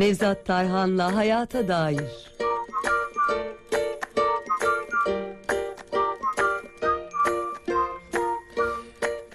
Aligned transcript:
Nevzat 0.00 0.46
Tarhan'la 0.46 1.16
Hayata 1.16 1.68
Dair. 1.68 2.32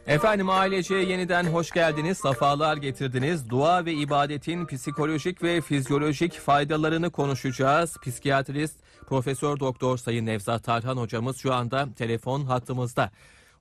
Efendim 0.08 0.50
ailece 0.50 0.96
yeniden 0.96 1.44
hoş 1.44 1.72
geldiniz, 1.72 2.18
safalar 2.18 2.78
getirdiniz. 2.78 3.50
Dua 3.50 3.86
ve 3.86 3.94
ibadetin 3.94 4.66
psikolojik 4.66 5.44
ve 5.44 5.62
fizyolojik 5.62 6.34
faydalarını 6.34 7.12
konuşacağız. 7.12 7.98
Psikiyatrist 8.02 8.80
Profesör 9.10 9.60
Doktor 9.60 9.98
Sayın 9.98 10.26
Nevzat 10.26 10.64
Tarhan 10.64 10.98
hocamız 10.98 11.38
şu 11.38 11.54
anda 11.54 11.88
telefon 11.98 12.42
hattımızda. 12.42 13.12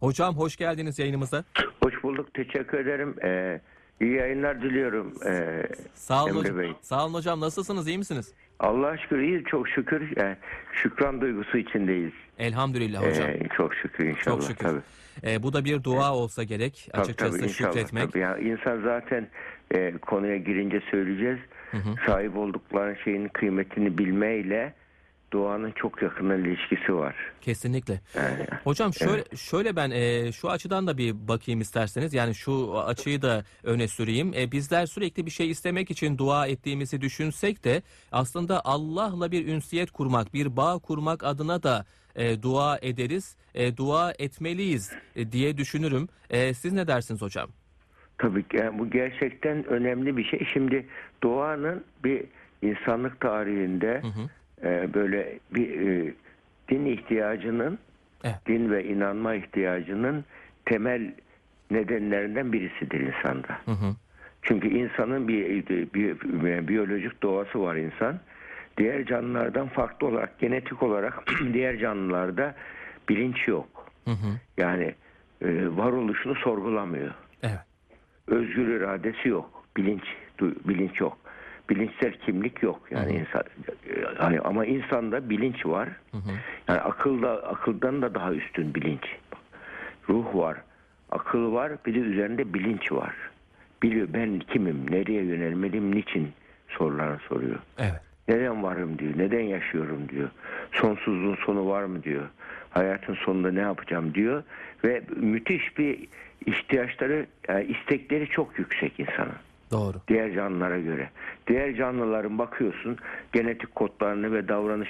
Hocam 0.01 0.37
hoş 0.37 0.57
geldiniz 0.57 0.99
yayınımıza. 0.99 1.45
Hoş 1.83 2.03
bulduk. 2.03 2.35
Teşekkür 2.35 2.79
ederim. 2.79 3.17
Ee, 3.25 3.61
iyi 4.01 4.13
yayınlar 4.15 4.63
diliyorum. 4.63 5.15
Ee, 5.27 5.63
Sağ 5.95 6.25
olun, 6.25 6.31
Emre 6.31 6.39
hocam. 6.41 6.59
Bey. 6.59 6.73
Sağ 6.83 7.05
olun 7.07 7.15
hocam. 7.15 7.41
Nasılsınız? 7.41 7.89
iyi 7.89 7.99
misiniz? 7.99 8.35
Allah'a 8.61 8.99
şükür 8.99 9.19
iyi. 9.19 9.45
Çok 9.45 9.69
şükür. 9.69 10.17
Ee, 10.17 10.37
şükran 10.73 11.21
duygusu 11.21 11.59
içindeyiz. 11.59 12.13
Elhamdülillah 12.39 13.07
hocam. 13.11 13.29
Ee, 13.31 13.49
çok 13.57 13.75
şükür 13.75 14.05
inşallah. 14.07 14.25
Çok 14.37 14.43
şükür. 14.43 14.65
Tabii. 14.65 14.81
Ee, 15.25 15.43
bu 15.43 15.53
da 15.53 15.65
bir 15.65 15.85
dua 15.85 16.15
olsa 16.15 16.43
gerek. 16.43 16.89
Tabii, 16.93 17.03
Açıkçası 17.03 17.37
tabii, 17.39 17.49
inşallah, 17.49 17.73
şükretmek. 17.73 18.13
Tabii. 18.13 18.19
Ya, 18.23 18.39
insan 18.39 18.81
zaten 18.83 19.29
e, 19.75 19.93
konuya 19.99 20.37
girince 20.37 20.81
söyleyeceğiz. 20.91 21.39
Sahip 22.07 22.37
oldukları 22.37 22.97
şeyin 23.05 23.29
kıymetini 23.29 23.99
bilmeyle 23.99 24.75
duanın 25.35 25.73
çok 25.73 26.03
yakından 26.03 26.45
ilişkisi 26.45 26.95
var. 26.95 27.15
Kesinlikle. 27.41 28.01
Yani, 28.17 28.47
Hocam 28.65 28.95
şöyle 28.95 29.25
şöyle 29.37 29.77
ben 29.77 29.91
e, 29.91 30.33
şu 30.33 30.51
açıdan 30.51 30.87
da 30.87 30.99
bir 30.99 31.29
bakayım 31.29 31.61
isterseniz. 31.61 32.15
Yani 32.15 32.35
şu 32.35 32.79
açıyı 32.79 33.23
da 33.23 33.45
öne 33.65 33.89
süreyim. 33.89 34.33
E, 34.35 34.53
bizler 34.53 34.87
sürekli 34.87 35.27
bir 35.27 35.31
şey 35.31 35.51
istemek 35.51 35.91
için 35.91 36.19
dua 36.19 36.47
ettiğimizi 36.47 37.01
düşünsek 37.01 37.65
de 37.65 37.83
aslında 38.13 38.63
Allah'la 38.65 39.33
bir 39.33 39.47
ünsiyet 39.47 39.91
kurmak, 39.91 40.35
bir 40.35 40.57
bağ 40.57 40.79
kurmak 40.79 41.25
adına 41.25 41.63
da 41.63 41.85
e, 42.17 42.43
dua 42.43 42.79
ederiz. 42.83 43.37
E, 43.55 43.77
dua 43.77 44.13
etmeliyiz 44.19 44.93
e, 45.17 45.33
diye 45.33 45.57
düşünürüm. 45.57 46.09
E, 46.31 46.55
siz 46.55 46.73
ne 46.73 46.87
dersiniz 46.87 47.23
hocam? 47.23 47.49
Tabii 48.19 48.49
ki 48.49 48.57
yani 48.57 48.79
bu 48.79 48.91
gerçekten 48.91 49.65
önemli 49.65 50.17
bir 50.17 50.25
şey. 50.25 50.47
Şimdi 50.53 50.87
doğanın 51.23 51.85
bir 52.05 52.25
insanlık 52.63 53.21
tarihinde 53.21 54.03
e, 54.65 54.95
böyle 54.95 55.39
bir 55.55 55.81
e, 55.81 56.15
din 56.69 56.85
ihtiyacının, 56.87 57.79
Evet. 58.25 58.37
din 58.47 58.71
ve 58.71 58.85
inanma 58.85 59.35
ihtiyacının 59.35 60.25
temel 60.65 61.15
nedenlerinden 61.71 62.53
birisidir 62.53 63.01
insanda. 63.01 63.59
Hı 63.65 63.71
hı. 63.71 63.97
Çünkü 64.43 64.69
insanın 64.69 65.29
bir, 65.29 65.67
bir, 65.67 65.95
bir 65.95 66.69
biyolojik 66.69 67.23
doğası 67.23 67.61
var 67.61 67.77
insan. 67.77 68.21
Diğer 68.77 69.05
canlılardan 69.07 69.69
farklı 69.69 70.07
olarak, 70.07 70.39
genetik 70.39 70.83
olarak 70.83 71.25
diğer 71.53 71.79
canlılarda 71.79 72.55
bilinç 73.09 73.49
yok. 73.49 73.87
Hı 74.05 74.11
hı. 74.11 74.41
Yani 74.57 74.95
e, 75.43 75.77
varoluşunu 75.77 76.35
sorgulamıyor 76.35 77.15
Evet. 77.43 77.61
özgür 78.27 78.69
iradesi 78.69 79.29
yok. 79.29 79.65
Bilinç 79.77 80.03
bilinç 80.41 81.01
yok. 81.01 81.19
Bilinçsel 81.71 82.13
kimlik 82.13 82.63
yok. 82.63 82.81
Yani 82.91 83.13
insan 83.13 83.43
e, 83.89 84.19
hani 84.19 84.41
ama 84.41 84.67
insanda 84.67 85.31
bilinç 85.31 85.67
var. 85.67 85.89
Yani 86.69 86.81
akılda 86.81 87.49
akıldan 87.49 88.03
da 88.03 88.15
daha 88.15 88.33
üstün 88.33 88.75
bilinç. 88.75 89.17
Ruh 90.09 90.35
var. 90.35 90.57
Akıl 91.11 91.53
var. 91.53 91.73
Bir 91.87 91.95
de 91.95 91.99
üzerinde 91.99 92.55
bilinç 92.55 92.93
var. 92.93 93.15
Biliyor 93.83 94.09
ben 94.13 94.39
kimim, 94.39 94.91
nereye 94.91 95.23
yönelmeliyim, 95.23 95.95
niçin 95.95 96.33
sorularını 96.69 97.19
soruyor. 97.19 97.59
Evet. 97.79 98.01
Neden 98.29 98.63
varım 98.63 98.99
diyor, 98.99 99.13
neden 99.17 99.41
yaşıyorum 99.41 100.09
diyor. 100.09 100.31
Sonsuzluğun 100.73 101.37
sonu 101.47 101.69
var 101.69 101.85
mı 101.85 102.03
diyor. 102.03 102.29
Hayatın 102.71 103.15
sonunda 103.15 103.53
ne 103.53 103.61
yapacağım 103.61 104.15
diyor. 104.15 104.43
Ve 104.85 105.03
müthiş 105.17 105.79
bir 105.79 106.09
ihtiyaçları, 106.47 107.27
yani 107.49 107.65
istekleri 107.65 108.29
çok 108.29 108.59
yüksek 108.59 109.01
insanın. 109.01 109.37
Doğru. 109.71 109.97
Diğer 110.09 110.35
canlılara 110.35 110.79
göre. 110.79 111.11
Diğer 111.47 111.75
canlıların 111.75 112.39
bakıyorsun 112.39 112.97
genetik 113.33 113.75
kodlarını 113.75 114.33
ve 114.33 114.49
davranış 114.49 114.89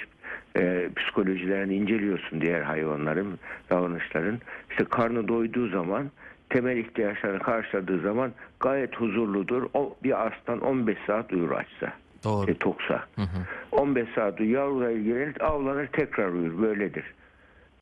e, 0.57 0.89
psikolojilerini 0.95 1.75
inceliyorsun 1.75 2.41
diğer 2.41 2.61
hayvanların 2.61 3.39
davranışların. 3.69 4.39
İşte 4.69 4.85
karnı 4.85 5.27
doyduğu 5.27 5.69
zaman 5.69 6.11
temel 6.49 6.77
ihtiyaçlarını 6.77 7.39
karşıladığı 7.39 7.99
zaman 7.99 8.31
gayet 8.59 8.95
huzurludur. 8.95 9.69
O 9.73 9.95
bir 10.03 10.27
aslan 10.27 10.61
15 10.61 10.97
saat 11.07 11.33
uyur 11.33 11.51
açsa. 11.51 11.93
Doğru. 12.23 12.51
E, 12.51 12.53
toksa. 12.53 13.03
15 13.71 14.09
saat 14.15 14.39
uyur, 14.39 14.51
yavruyla 14.51 14.91
ilgilenir, 14.91 15.41
avlanır 15.41 15.87
tekrar 15.87 16.29
uyur. 16.29 16.61
Böyledir. 16.61 17.05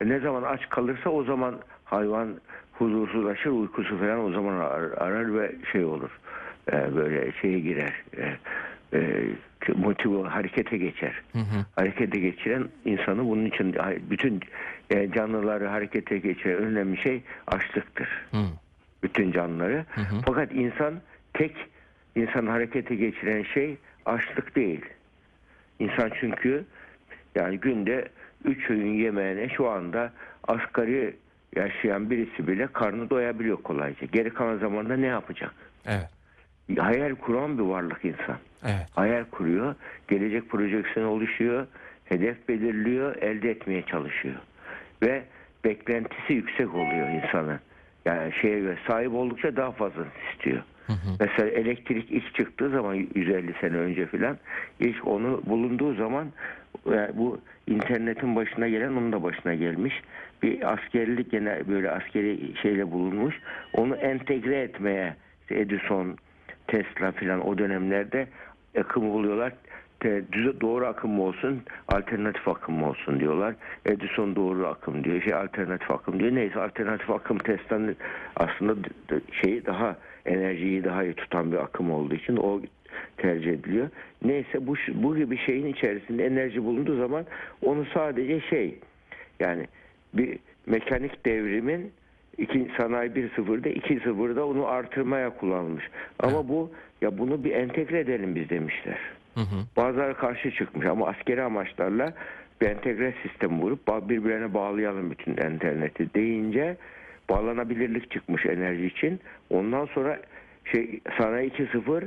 E, 0.00 0.08
ne 0.08 0.20
zaman 0.20 0.42
aç 0.42 0.68
kalırsa 0.68 1.10
o 1.10 1.24
zaman 1.24 1.54
hayvan 1.84 2.28
huzursuzlaşır, 2.72 3.50
uykusu 3.50 3.98
falan 3.98 4.24
o 4.24 4.30
zaman 4.30 4.54
arar, 4.54 4.90
arar 4.98 5.34
ve 5.34 5.54
şey 5.72 5.84
olur. 5.84 6.10
E, 6.72 6.94
böyle 6.96 7.32
şeye 7.32 7.60
girer. 7.60 8.02
E, 8.18 8.36
e, 8.98 9.32
motive 9.76 10.28
harekete 10.28 10.76
geçer. 10.76 11.22
Harekete 11.76 12.18
geçiren 12.18 12.68
insanı 12.84 13.24
bunun 13.24 13.44
için 13.44 13.76
bütün 14.10 14.40
e, 14.90 15.12
canlıları 15.12 15.66
harekete 15.66 16.18
geçiren 16.18 16.56
önemli 16.56 16.96
şey 16.96 17.22
açlıktır. 17.46 18.08
Hı. 18.30 18.44
Bütün 19.02 19.32
canlıları. 19.32 19.84
Fakat 20.26 20.52
insan 20.52 20.94
tek 21.34 21.56
insan 22.16 22.46
harekete 22.46 22.94
geçiren 22.94 23.42
şey 23.42 23.76
açlık 24.06 24.56
değil. 24.56 24.84
İnsan 25.78 26.10
çünkü 26.20 26.64
yani 27.34 27.58
günde 27.58 28.08
üç 28.44 28.70
öğün 28.70 28.92
yemeğine 28.92 29.48
şu 29.48 29.68
anda 29.68 30.12
asgari 30.48 31.16
yaşayan 31.56 32.10
birisi 32.10 32.48
bile 32.48 32.66
karnı 32.66 33.10
doyabiliyor 33.10 33.56
kolayca. 33.62 34.06
Geri 34.12 34.30
kalan 34.30 34.58
zamanda 34.58 34.96
ne 34.96 35.06
yapacak? 35.06 35.54
Evet. 35.86 36.08
Hayal 36.78 37.14
kuran 37.14 37.58
bir 37.58 37.62
varlık 37.62 38.04
insan. 38.04 38.36
Evet. 38.64 38.86
Hayal 38.94 39.24
kuruyor, 39.24 39.74
gelecek 40.08 40.48
projeksiyonu 40.48 41.10
oluşuyor, 41.10 41.66
hedef 42.04 42.48
belirliyor, 42.48 43.16
elde 43.16 43.50
etmeye 43.50 43.82
çalışıyor. 43.82 44.36
Ve 45.02 45.22
beklentisi 45.64 46.32
yüksek 46.32 46.74
oluyor 46.74 47.08
insanın. 47.08 47.60
Yani 48.04 48.32
şeye 48.42 48.60
göre 48.60 48.78
sahip 48.86 49.12
oldukça 49.12 49.56
daha 49.56 49.72
fazla 49.72 50.04
istiyor. 50.32 50.62
Mesela 51.20 51.48
elektrik 51.48 52.10
ilk 52.10 52.34
çıktığı 52.34 52.70
zaman 52.70 52.94
150 52.94 53.54
sene 53.60 53.76
önce 53.76 54.06
filan 54.06 54.38
ilk 54.80 55.06
onu 55.06 55.42
bulunduğu 55.46 55.94
zaman 55.94 56.26
yani 56.90 57.10
bu 57.14 57.40
internetin 57.66 58.36
başına 58.36 58.68
gelen 58.68 58.90
onun 58.90 59.12
da 59.12 59.22
başına 59.22 59.54
gelmiş. 59.54 59.94
Bir 60.42 60.72
askerlik 60.72 61.30
gene 61.30 61.68
böyle 61.68 61.90
askeri 61.90 62.56
şeyle 62.62 62.90
bulunmuş. 62.90 63.40
Onu 63.72 63.96
entegre 63.96 64.60
etmeye 64.60 65.16
işte 65.40 65.60
Edison, 65.60 66.16
Tesla 66.66 67.12
filan 67.12 67.46
o 67.48 67.58
dönemlerde 67.58 68.26
akım 68.80 69.10
buluyorlar. 69.12 69.52
Te- 70.00 70.32
düz- 70.32 70.60
doğru 70.60 70.86
akım 70.86 71.10
mı 71.10 71.22
olsun, 71.22 71.62
alternatif 71.88 72.48
akım 72.48 72.74
mı 72.74 72.88
olsun 72.88 73.20
diyorlar. 73.20 73.54
Edison 73.86 74.36
doğru 74.36 74.66
akım 74.66 75.04
diyor, 75.04 75.22
şey 75.22 75.34
alternatif 75.34 75.90
akım 75.90 76.20
diyor. 76.20 76.34
Neyse 76.34 76.60
alternatif 76.60 77.10
akım 77.10 77.38
Tesla'nın 77.38 77.96
aslında 78.36 78.74
şeyi 79.42 79.66
daha 79.66 79.96
enerjiyi 80.26 80.84
daha 80.84 81.04
iyi 81.04 81.14
tutan 81.14 81.52
bir 81.52 81.56
akım 81.56 81.90
olduğu 81.90 82.14
için 82.14 82.36
o 82.36 82.60
tercih 83.16 83.52
ediliyor. 83.52 83.88
Neyse 84.24 84.66
bu 84.66 84.74
bu 84.94 85.16
gibi 85.16 85.38
şeyin 85.38 85.66
içerisinde 85.66 86.26
enerji 86.26 86.64
bulunduğu 86.64 86.96
zaman 86.98 87.24
onu 87.62 87.84
sadece 87.94 88.40
şey 88.40 88.78
yani 89.40 89.66
bir 90.14 90.38
mekanik 90.66 91.26
devrimin 91.26 91.92
iki, 92.38 92.68
sanayi 92.76 93.10
1.0'da 93.10 93.68
2.0'da 93.68 94.46
onu 94.46 94.66
artırmaya 94.66 95.30
kullanılmış. 95.30 95.84
Ama 96.18 96.48
bu 96.48 96.70
ya 97.02 97.18
bunu 97.18 97.44
bir 97.44 97.52
entegre 97.52 98.00
edelim 98.00 98.34
biz 98.34 98.50
demişler. 98.50 98.98
Hı 99.34 99.40
hı. 99.40 99.56
Bazıları 99.76 100.14
karşı 100.14 100.50
çıkmış 100.50 100.86
ama 100.86 101.08
askeri 101.08 101.42
amaçlarla 101.42 102.12
bir 102.60 102.66
entegre 102.66 103.14
sistem 103.22 103.60
vurup 103.60 104.08
birbirlerine 104.08 104.54
bağlayalım 104.54 105.10
bütün 105.10 105.32
interneti 105.32 106.14
deyince 106.14 106.76
bağlanabilirlik 107.30 108.10
çıkmış 108.10 108.46
enerji 108.46 108.86
için. 108.86 109.20
Ondan 109.50 109.86
sonra 109.86 110.20
şey 110.64 111.00
sanayi 111.18 111.50
2.0 111.50 112.04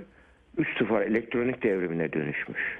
3.0 0.58 1.04
elektronik 1.04 1.64
devrimine 1.64 2.14
dönüşmüş. 2.14 2.80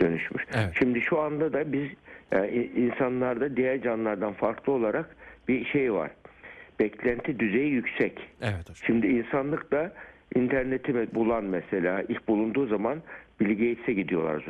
Dönüşmüş. 0.00 0.44
Evet. 0.54 0.74
Şimdi 0.78 1.00
şu 1.00 1.20
anda 1.20 1.52
da 1.52 1.72
biz 1.72 1.88
yani 2.32 2.70
insanlarda 2.76 3.56
diğer 3.56 3.82
canlılardan 3.82 4.32
farklı 4.32 4.72
olarak 4.72 5.16
bir 5.48 5.64
şey 5.64 5.92
var. 5.92 6.10
Beklenti 6.80 7.38
düzeyi 7.38 7.70
yüksek. 7.72 8.18
Evet 8.42 8.60
hocam. 8.70 8.76
Şimdi 8.86 9.06
insanlık 9.06 9.72
da 9.72 9.92
interneti 10.34 11.14
bulan 11.14 11.44
mesela 11.44 12.02
ilk 12.08 12.28
bulunduğu 12.28 12.66
zaman 12.66 13.02
Bill 13.40 13.48
Gates'e 13.48 13.92
gidiyorlar. 13.92 14.44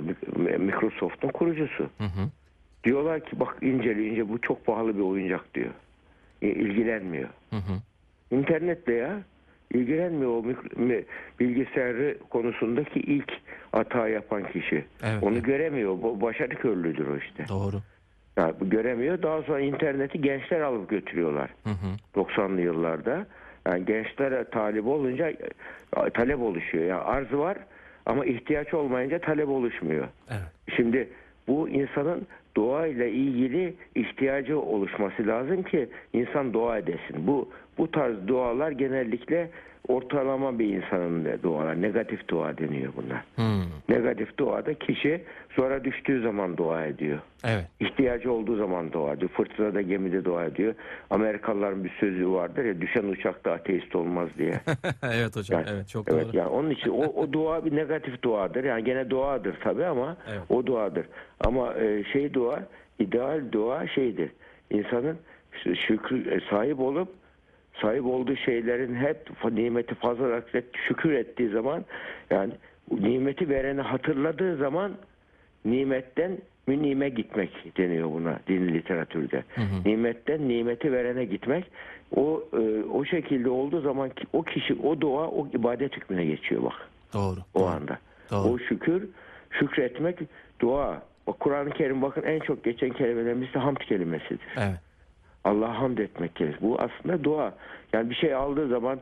Microsoft'un 0.58 1.28
kurucusu. 1.28 1.90
Hı 1.98 2.04
hı. 2.04 2.30
Diyorlar 2.84 3.24
ki 3.24 3.40
bak 3.40 3.56
inceleyince 3.62 4.28
bu 4.28 4.40
çok 4.40 4.66
pahalı 4.66 4.96
bir 4.96 5.02
oyuncak 5.02 5.54
diyor. 5.54 5.70
E, 6.42 6.48
ilgilenmiyor. 6.48 7.28
Hı 7.50 7.56
hı. 7.56 7.80
İnternetle 8.30 8.94
ya 8.94 9.20
ilgilenmiyor 9.74 10.30
o 10.30 10.44
bilgisayarı 11.40 12.18
konusundaki 12.30 13.00
ilk 13.00 13.32
hata 13.72 14.08
yapan 14.08 14.52
kişi. 14.52 14.84
Evet, 15.02 15.22
Onu 15.22 15.34
evet. 15.34 15.44
göremiyor. 15.44 16.02
Bu 16.02 16.20
başarı 16.20 16.54
körlüdür 16.54 17.06
o 17.06 17.16
işte. 17.16 17.44
Doğru. 17.48 17.76
Yani 18.36 18.54
bu 18.60 18.70
göremiyor. 18.70 19.22
Daha 19.22 19.42
sonra 19.42 19.60
interneti 19.60 20.20
gençler 20.20 20.60
alıp 20.60 20.88
götürüyorlar. 20.90 21.50
Hı 21.64 21.70
hı. 21.70 22.20
90'lı 22.22 22.60
yıllarda. 22.60 23.26
Yani 23.66 23.84
gençlere 23.84 24.44
talip 24.44 24.86
olunca 24.86 25.32
talep 26.14 26.40
oluşuyor. 26.40 26.84
Yani 26.84 27.00
arz 27.00 27.32
var 27.32 27.58
ama 28.06 28.24
ihtiyaç 28.24 28.74
olmayınca 28.74 29.18
talep 29.18 29.48
oluşmuyor. 29.48 30.08
Evet. 30.30 30.76
Şimdi 30.76 31.08
bu 31.48 31.68
insanın 31.68 32.26
doğayla 32.56 33.06
ilgili 33.06 33.74
ihtiyacı 33.94 34.60
oluşması 34.60 35.26
lazım 35.26 35.62
ki 35.62 35.88
insan 36.12 36.52
dua 36.52 36.78
edesin. 36.78 37.26
Bu 37.26 37.48
bu 37.78 37.90
tarz 37.90 38.28
dualar 38.28 38.70
genellikle 38.70 39.50
ortalama 39.88 40.58
bir 40.58 40.74
insanın 40.76 41.42
dualar. 41.42 41.82
Negatif 41.82 42.28
dua 42.28 42.58
deniyor 42.58 42.92
bunlar. 42.96 43.24
Hmm. 43.36 43.64
Negatif 43.88 44.38
duada 44.38 44.74
kişi 44.74 45.24
sonra 45.56 45.84
düştüğü 45.84 46.22
zaman 46.22 46.56
dua 46.56 46.86
ediyor. 46.86 47.18
Evet. 47.44 47.66
İhtiyacı 47.80 48.32
olduğu 48.32 48.56
zaman 48.56 48.92
dua 48.92 49.12
ediyor. 49.12 49.30
Fırtınada 49.30 49.82
gemide 49.82 50.24
dua 50.24 50.44
ediyor. 50.44 50.74
Amerikalıların 51.10 51.84
bir 51.84 51.92
sözü 52.00 52.30
vardır 52.30 52.64
ya 52.64 52.80
düşen 52.80 53.04
uçakta 53.04 53.52
ateist 53.52 53.96
olmaz 53.96 54.28
diye. 54.38 54.60
evet 55.02 55.36
hocam. 55.36 55.60
Yani- 55.60 55.70
evet 55.76 55.88
çok 55.88 56.08
evet 56.12 56.26
doğru. 56.26 56.36
yani 56.36 56.48
onun 56.48 56.70
için 56.70 56.90
o, 56.90 57.02
o 57.02 57.32
dua 57.32 57.64
bir 57.64 57.76
negatif 57.76 58.22
duadır. 58.22 58.64
Yani 58.64 58.84
gene 58.84 59.10
duadır 59.10 59.56
tabii 59.64 59.84
ama 59.84 60.16
Evet. 60.28 60.40
o 60.48 60.66
duadır. 60.66 61.06
Ama 61.40 61.74
e, 61.74 62.04
şey 62.04 62.34
dua 62.34 62.62
ideal 62.98 63.40
dua 63.52 63.86
şeydir. 63.86 64.30
İnsanın 64.70 65.18
şükür 65.86 66.26
e, 66.26 66.40
sahip 66.50 66.80
olup 66.80 67.08
sahip 67.82 68.04
olduğu 68.06 68.36
şeylerin 68.36 68.94
hep 68.94 69.16
nimeti 69.52 69.94
fazla 69.94 70.42
şükür 70.88 71.12
ettiği 71.12 71.48
zaman 71.48 71.84
yani 72.30 72.52
nimeti 72.90 73.48
vereni 73.48 73.80
hatırladığı 73.80 74.56
zaman 74.56 74.92
nimetten 75.64 76.38
münime 76.66 77.08
gitmek 77.08 77.76
deniyor 77.76 78.10
buna 78.10 78.38
din 78.48 78.68
literatürde. 78.74 79.44
Nimetten 79.84 80.48
nimeti 80.48 80.92
verene 80.92 81.24
gitmek. 81.24 81.64
O 82.16 82.44
e, 82.52 82.82
o 82.92 83.04
şekilde 83.04 83.50
olduğu 83.50 83.80
zaman 83.80 84.08
ki- 84.10 84.26
o 84.32 84.42
kişi 84.42 84.74
o 84.74 85.00
dua 85.00 85.28
o 85.28 85.48
ibadet 85.54 85.96
hükmüne 85.96 86.24
geçiyor 86.24 86.62
bak 86.62 86.88
Doğru. 87.14 87.40
o 87.54 87.60
doğru. 87.60 87.66
anda. 87.68 87.98
Doğru. 88.30 88.48
O 88.48 88.58
şükür, 88.58 89.08
şükretmek 89.50 90.18
dua. 90.60 91.02
O 91.26 91.32
Kur'an-ı 91.32 91.70
Kerim 91.70 92.02
bakın 92.02 92.22
en 92.22 92.40
çok 92.40 92.64
geçen 92.64 92.90
kelimelerimiz 92.90 93.54
de 93.54 93.58
hamd 93.58 93.76
kelimesidir. 93.76 94.40
Evet. 94.56 94.78
Allah'a 95.44 95.80
hamd 95.80 95.98
etmek 95.98 96.36
kelimesi. 96.36 96.62
Bu 96.62 96.78
aslında 96.80 97.24
dua. 97.24 97.54
Yani 97.92 98.10
bir 98.10 98.14
şey 98.14 98.34
aldığı 98.34 98.68
zaman 98.68 98.98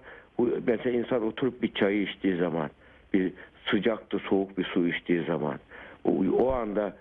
mesela 0.66 0.98
insan 0.98 1.26
oturup 1.26 1.62
bir 1.62 1.74
çayı 1.74 2.02
içtiği 2.02 2.36
zaman 2.36 2.70
bir 3.14 3.32
sıcaktı 3.70 4.18
soğuk 4.18 4.58
bir 4.58 4.64
su 4.64 4.88
içtiği 4.88 5.24
zaman 5.24 5.58
o, 6.04 6.10
o 6.38 6.52
anda 6.52 6.96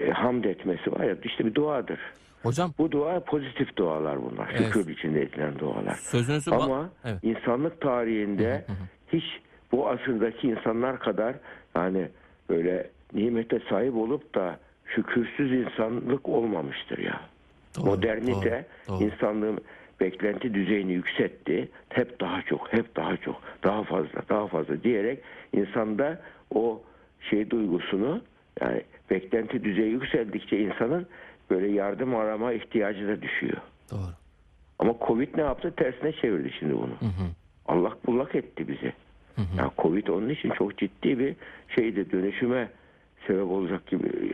e, 0.00 0.10
hamd 0.10 0.44
etmesi 0.44 0.92
var 0.92 1.04
ya 1.04 1.16
işte 1.24 1.46
bir 1.46 1.54
duadır. 1.54 1.98
Hocam 2.42 2.70
Bu 2.78 2.92
dua 2.92 3.20
pozitif 3.20 3.76
dualar 3.76 4.18
bunlar. 4.22 4.48
Evet. 4.50 4.66
Şükür 4.66 4.88
içinde 4.88 5.22
edilen 5.22 5.58
dualar. 5.58 5.94
sözünüzü 5.94 6.50
Ama 6.50 6.90
evet. 7.04 7.18
insanlık 7.22 7.80
tarihinde 7.80 8.64
hiç 9.12 9.24
bu 9.72 9.88
asırdaki 9.88 10.48
insanlar 10.48 10.98
kadar 10.98 11.36
yani 11.76 12.08
böyle 12.50 12.90
nimete 13.12 13.60
sahip 13.68 13.94
olup 13.94 14.34
da 14.34 14.58
şükürsüz 14.86 15.52
insanlık 15.52 16.28
olmamıştır 16.28 16.98
ya. 16.98 17.20
Doğru, 17.76 17.86
Modernite 17.86 18.66
doğru, 18.88 18.98
doğru. 18.98 19.04
insanlığın 19.04 19.58
beklenti 20.00 20.54
düzeyini 20.54 20.92
yükseltti. 20.92 21.68
Hep 21.88 22.20
daha 22.20 22.42
çok, 22.42 22.72
hep 22.72 22.96
daha 22.96 23.16
çok, 23.16 23.42
daha 23.64 23.82
fazla, 23.82 24.22
daha 24.28 24.46
fazla 24.46 24.82
diyerek 24.82 25.18
insanda 25.52 26.20
o 26.54 26.82
şey 27.20 27.50
duygusunu 27.50 28.22
yani 28.60 28.82
beklenti 29.10 29.64
düzeyi 29.64 29.90
yükseldikçe 29.92 30.58
insanın 30.58 31.06
böyle 31.50 31.68
yardım 31.68 32.16
arama 32.16 32.52
ihtiyacı 32.52 33.08
da 33.08 33.22
düşüyor. 33.22 33.56
Doğru. 33.90 34.10
Ama 34.78 34.94
Covid 35.06 35.28
ne 35.36 35.42
yaptı? 35.42 35.72
Tersine 35.76 36.12
çevirdi 36.12 36.52
şimdi 36.58 36.74
bunu. 36.74 36.94
allak 37.66 38.06
bullak 38.06 38.34
etti 38.34 38.68
bizi. 38.68 38.92
Yani 39.58 39.70
Covid 39.78 40.06
onun 40.06 40.28
için 40.28 40.50
çok 40.50 40.78
ciddi 40.78 41.18
bir 41.18 41.36
şeydi 41.68 42.12
dönüşüme 42.12 42.68
sebep 43.26 43.46
olacak 43.46 43.86
gibi 43.86 44.32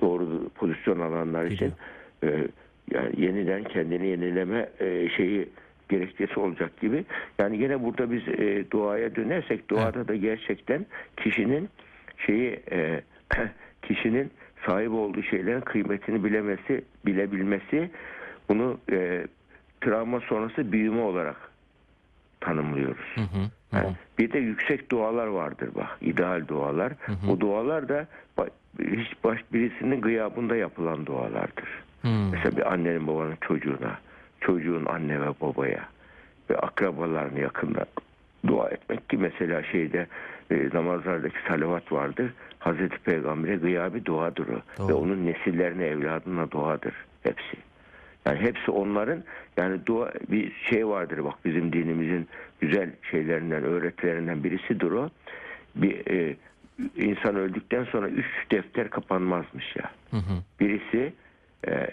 doğru 0.00 0.48
pozisyon 0.54 1.00
alanlar 1.00 1.44
için 1.44 1.72
e, 2.24 2.48
yani 2.94 3.20
yeniden 3.20 3.64
kendini 3.64 4.06
yenileme 4.06 4.68
e, 4.80 5.08
şeyi 5.08 5.48
gerekçesi 5.88 6.40
olacak 6.40 6.80
gibi. 6.80 7.04
Yani 7.38 7.58
gene 7.58 7.82
burada 7.82 8.10
biz 8.10 8.28
e, 8.28 8.70
duaya 8.70 9.14
dönersek 9.14 9.70
duada 9.70 10.08
da 10.08 10.16
gerçekten 10.16 10.86
kişinin 11.16 11.68
şeyi 12.26 12.60
e, 12.72 13.00
kişinin 13.82 14.30
sahip 14.66 14.92
olduğu 14.92 15.22
şeylerin 15.22 15.60
kıymetini 15.60 16.24
bilemesi, 16.24 16.84
bilebilmesi 17.06 17.90
bunu 18.48 18.78
e, 18.92 19.26
travma 19.80 20.20
sonrası 20.20 20.72
büyüme 20.72 21.00
olarak 21.00 21.36
tanımlıyoruz. 22.40 23.06
Hı 23.14 23.20
hı. 23.20 23.50
Yani 23.72 23.96
bir 24.18 24.32
de 24.32 24.38
yüksek 24.38 24.90
dualar 24.90 25.26
vardır 25.26 25.70
bak, 25.74 25.98
ideal 26.00 26.48
dualar. 26.48 26.92
O 27.30 27.40
dualar 27.40 27.88
da 27.88 28.06
hiç 28.78 29.24
baş 29.24 29.40
birisinin 29.52 30.00
gıyabında 30.00 30.56
yapılan 30.56 31.06
dualardır. 31.06 31.68
Hmm. 32.02 32.30
Mesela 32.30 32.56
bir 32.56 32.72
annenin 32.72 33.06
babanın 33.06 33.36
çocuğuna, 33.40 33.98
çocuğun 34.40 34.86
anne 34.86 35.20
ve 35.20 35.28
babaya 35.40 35.88
ve 36.50 36.56
akrabalarına 36.56 37.38
yakında 37.38 37.86
dua 38.46 38.68
etmek 38.68 39.08
ki 39.08 39.16
mesela 39.16 39.62
şeyde 39.62 40.06
e, 40.50 40.68
namazlardaki 40.72 41.36
salavat 41.48 41.92
vardır. 41.92 42.32
Hazreti 42.58 42.98
Peygamber'e 42.98 43.56
gıyabi 43.56 44.04
duadır 44.04 44.48
o. 44.48 44.78
Doğru. 44.78 44.88
Ve 44.88 44.92
onun 44.92 45.26
nesillerine 45.26 45.84
evladına 45.84 46.50
duadır 46.50 46.94
hepsi. 47.22 47.56
Yani 48.26 48.40
hepsi 48.40 48.70
onların 48.70 49.22
yani 49.56 49.86
dua 49.86 50.12
bir 50.30 50.52
şey 50.70 50.88
vardır 50.88 51.24
bak 51.24 51.34
bizim 51.44 51.72
dinimizin 51.72 52.28
güzel 52.60 52.90
şeylerinden 53.10 53.64
öğretilerinden 53.64 54.44
birisidir 54.44 54.90
o. 54.90 55.10
Bir 55.74 56.10
e, 56.10 56.36
insan 56.96 57.36
öldükten 57.36 57.84
sonra 57.84 58.08
üç 58.08 58.26
defter 58.50 58.90
kapanmazmış 58.90 59.76
ya. 59.76 59.90
Hı 60.10 60.16
hı. 60.16 60.42
Birisi 60.60 61.12
e, 61.68 61.86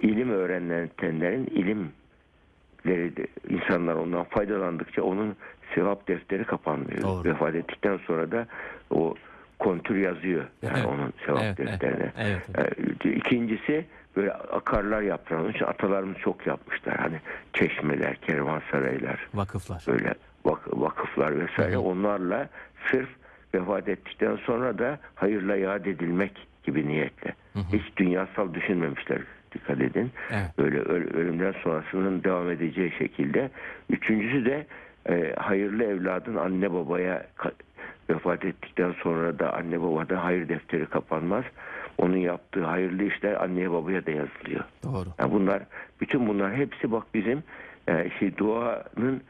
ilim 0.00 0.30
öğrenenlerin 0.30 1.46
ilimleri 1.46 3.16
de, 3.16 3.26
insanlar 3.48 3.94
ondan 3.94 4.24
faydalandıkça 4.24 5.02
onun 5.02 5.36
sevap 5.74 6.08
defteri 6.08 6.44
kapanmıyor. 6.44 7.02
Doğru. 7.02 7.24
Vefat 7.28 7.54
ettikten 7.54 7.96
sonra 8.06 8.30
da 8.30 8.46
o 8.90 9.14
kontür 9.58 9.96
yazıyor 9.96 10.44
yani 10.62 10.74
Evet. 10.76 10.86
onun 10.86 11.12
sevap 11.26 11.42
Evet, 11.42 11.60
evet. 11.60 11.68
defterine. 11.72 12.12
Evet, 12.18 12.42
E, 13.04 13.10
İkincisi 13.10 13.84
böyle 14.16 14.32
akarlar 14.32 15.02
yaptıran. 15.02 15.48
İçin 15.48 15.64
atalarımız 15.64 16.18
çok 16.18 16.46
yapmışlar. 16.46 16.96
Hani 16.96 17.16
çeşmeler, 17.52 18.14
kervansaraylar, 18.16 19.28
Vakıflar. 19.34 19.84
böyle 19.88 20.14
vak- 20.44 20.80
vakıflar 20.80 21.40
vesaire. 21.40 21.72
Hı 21.72 21.76
hı. 21.76 21.80
Onlarla 21.80 22.48
sırf 22.90 23.08
vefat 23.54 23.88
ettikten 23.88 24.36
sonra 24.36 24.78
da 24.78 24.98
hayırla 25.14 25.56
yad 25.56 25.84
edilmek 25.86 26.46
gibi 26.64 26.88
niyetle. 26.88 27.34
Hiç 27.72 27.96
dünyasal 27.96 28.54
düşünmemişler. 28.54 29.18
Dikkat 29.54 29.80
edin. 29.80 30.10
Evet. 30.30 30.58
Böyle 30.58 30.78
ölümden 30.78 31.54
sonrasının 31.62 32.24
devam 32.24 32.50
edeceği 32.50 32.92
şekilde. 32.98 33.50
Üçüncüsü 33.90 34.44
de 34.44 34.66
e, 35.08 35.34
hayırlı 35.36 35.84
evladın 35.84 36.36
anne 36.36 36.72
babaya 36.72 37.26
vefat 38.10 38.44
ettikten 38.44 38.92
sonra 39.02 39.38
da 39.38 39.52
anne 39.52 39.82
babada 39.82 40.24
hayır 40.24 40.48
defteri 40.48 40.86
kapanmaz. 40.86 41.44
Onun 41.98 42.16
yaptığı 42.16 42.64
hayırlı 42.64 43.02
işler 43.02 43.32
anneye 43.44 43.70
babaya 43.70 44.06
da 44.06 44.10
yazılıyor. 44.10 44.64
Doğru. 44.84 45.08
Yani 45.18 45.32
bunlar 45.32 45.62
bütün 46.00 46.28
bunlar 46.28 46.54
hepsi 46.54 46.92
bak 46.92 47.02
bizim 47.14 47.42
e, 47.88 48.10
şey 48.18 48.36
duanın 48.36 49.22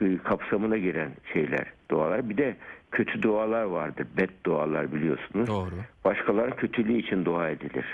e, 0.00 0.18
kapsamına 0.24 0.76
giren 0.76 1.10
şeyler, 1.32 1.66
dualar. 1.90 2.28
Bir 2.28 2.36
de 2.36 2.56
kötü 2.92 3.22
dualar 3.22 3.62
vardır. 3.62 4.06
Bed 4.16 4.30
dualar 4.46 4.92
biliyorsunuz. 4.94 5.48
Doğru. 5.48 5.74
Başkalarının 6.04 6.56
kötülüğü 6.56 6.98
için 6.98 7.24
dua 7.24 7.50
edilir. 7.50 7.86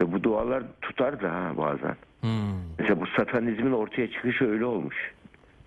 Ve 0.00 0.12
bu 0.12 0.22
dualar 0.22 0.62
tutar 0.82 1.22
da 1.22 1.32
ha 1.32 1.56
bazen. 1.56 1.96
Hmm. 2.20 2.30
Mesela 2.78 3.00
bu 3.00 3.06
satanizmin 3.06 3.72
ortaya 3.72 4.10
çıkışı 4.10 4.50
öyle 4.50 4.64
olmuş. 4.64 5.12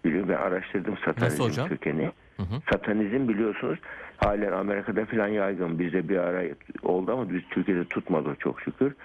Biliyorum 0.05 0.29
ben 0.29 0.37
araştırdım 0.37 0.97
satanizm 1.05 1.65
kökeni. 1.67 2.11
Hı 2.37 2.43
hı. 2.43 2.61
Satanizm 2.71 3.27
biliyorsunuz 3.29 3.79
halen 4.17 4.51
Amerika'da 4.51 5.05
falan 5.05 5.27
yaygın. 5.27 5.79
Bizde 5.79 6.09
bir 6.09 6.17
ara 6.17 6.43
oldu 6.83 7.11
ama 7.11 7.29
biz 7.29 7.41
Türkiye'de 7.49 7.85
tutmadı 7.85 8.35
çok 8.39 8.61
şükür. 8.61 8.95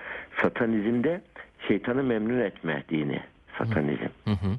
Satanizmde 0.43 1.21
şeytanı 1.69 2.03
memnun 2.03 2.41
etme 2.41 2.85
dini. 2.89 3.21
Satanizm. 3.59 4.09
Hı 4.25 4.31
hı. 4.31 4.59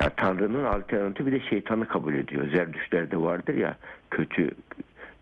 Ya 0.00 0.08
Tanrı'nın 0.08 0.64
alternatifi 0.64 1.26
bir 1.26 1.32
de 1.32 1.40
şeytanı 1.40 1.88
kabul 1.88 2.14
ediyor. 2.14 2.48
Zerdüştlerde 2.50 3.16
vardır 3.16 3.54
ya 3.54 3.76
kötü 4.10 4.50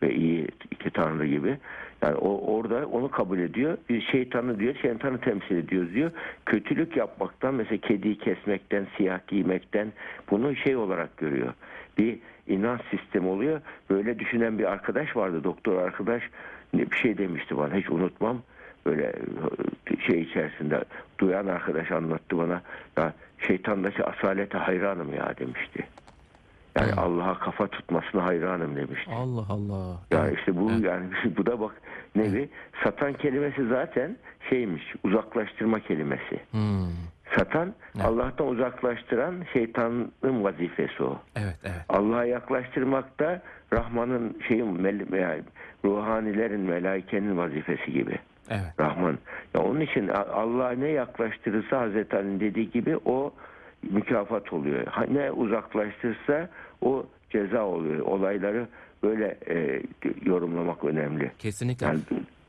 ve 0.03 0.15
iyi 0.15 0.49
iki 0.71 0.91
tanrı 0.91 1.27
gibi. 1.27 1.59
Yani 2.03 2.15
o 2.15 2.55
orada 2.55 2.87
onu 2.87 3.11
kabul 3.11 3.39
ediyor. 3.39 3.79
Bir 3.89 4.01
şeytanı 4.01 4.59
diyor, 4.59 4.75
şeytanı 4.83 5.21
temsil 5.21 5.57
ediyoruz 5.57 5.95
diyor. 5.95 6.11
Kötülük 6.47 6.97
yapmaktan 6.97 7.55
mesela 7.55 7.81
kediyi 7.81 8.19
kesmekten, 8.19 8.87
siyah 8.97 9.27
giymekten 9.27 9.93
bunu 10.31 10.57
şey 10.57 10.77
olarak 10.77 11.17
görüyor. 11.17 11.53
Bir 11.99 12.19
inanç 12.47 12.81
sistemi 12.91 13.29
oluyor. 13.29 13.61
Böyle 13.91 14.19
düşünen 14.19 14.59
bir 14.59 14.65
arkadaş 14.65 15.17
vardı, 15.17 15.45
doktor 15.45 15.83
arkadaş 15.83 16.23
bir 16.75 16.97
şey 16.97 17.19
demişti 17.19 17.57
bana 17.57 17.75
hiç 17.75 17.91
unutmam. 17.91 18.43
Böyle 18.87 19.13
e, 19.91 20.01
şey 20.07 20.21
içerisinde 20.21 20.85
duyan 21.19 21.47
arkadaş 21.47 21.91
anlattı 21.91 22.39
bana. 22.39 22.63
Ya 22.97 23.13
şeytandaki 23.47 24.05
asalete 24.05 24.59
hayranım 24.59 25.15
ya 25.15 25.35
demişti. 25.39 25.87
Yani 26.81 26.93
Hmm. 26.93 26.99
Allah'a 26.99 27.39
kafa 27.39 27.67
tutmasına 27.67 28.25
hayranım 28.25 28.77
demişti. 28.77 29.11
Allah 29.15 29.45
Allah. 29.49 29.97
Ya 30.11 30.27
Evet, 30.27 30.39
işte 30.39 30.57
bu 30.57 30.71
evet. 30.73 30.85
yani 30.85 31.07
bu 31.37 31.47
da 31.47 31.61
bak 31.61 31.73
nevi 32.17 32.49
satan 32.85 33.13
kelimesi 33.13 33.67
zaten 33.69 34.17
şeymiş 34.51 34.95
uzaklaştırma 35.05 35.81
kelimesi. 35.81 36.41
Hmm. 36.51 36.89
Satan 37.37 37.75
Evet. 37.97 38.07
Allah'tan 38.07 38.47
uzaklaştıran 38.49 39.35
şeytanın 39.53 40.13
vazifesi 40.45 41.03
o. 41.03 41.19
Evet, 41.37 41.57
evet. 41.65 41.81
Allah'a 41.89 42.25
yaklaştırmak 42.25 43.21
da 43.21 43.43
Rahman'ın 43.73 44.37
şeyin 44.49 44.81
mel- 44.81 45.19
yani 45.19 45.43
ruhanilerin 45.85 46.61
melaikenin 46.61 47.39
vazifesi 47.39 47.93
gibi. 47.93 48.19
Evet. 48.51 48.73
Rahman. 48.81 49.19
Ya 49.55 49.61
onun 49.63 49.81
için 49.81 50.09
Allah'a 50.09 50.71
ne 50.71 50.89
yaklaştırırsa 50.89 51.81
Hazreti 51.81 52.17
Ali'nin 52.17 52.41
dediği 52.41 52.71
gibi 52.71 52.97
o 53.05 53.35
mükafat 53.83 54.53
oluyor. 54.53 54.87
Ne 55.11 55.31
uzaklaştırırsa 55.33 56.49
o 56.81 57.07
ceza 57.31 57.65
oluyor. 57.65 58.01
Olayları 58.01 58.69
böyle 59.03 59.39
e, 59.49 59.83
yorumlamak 60.25 60.85
önemli. 60.85 61.33
Kesinlikle. 61.39 61.87
Yani 61.87 62.01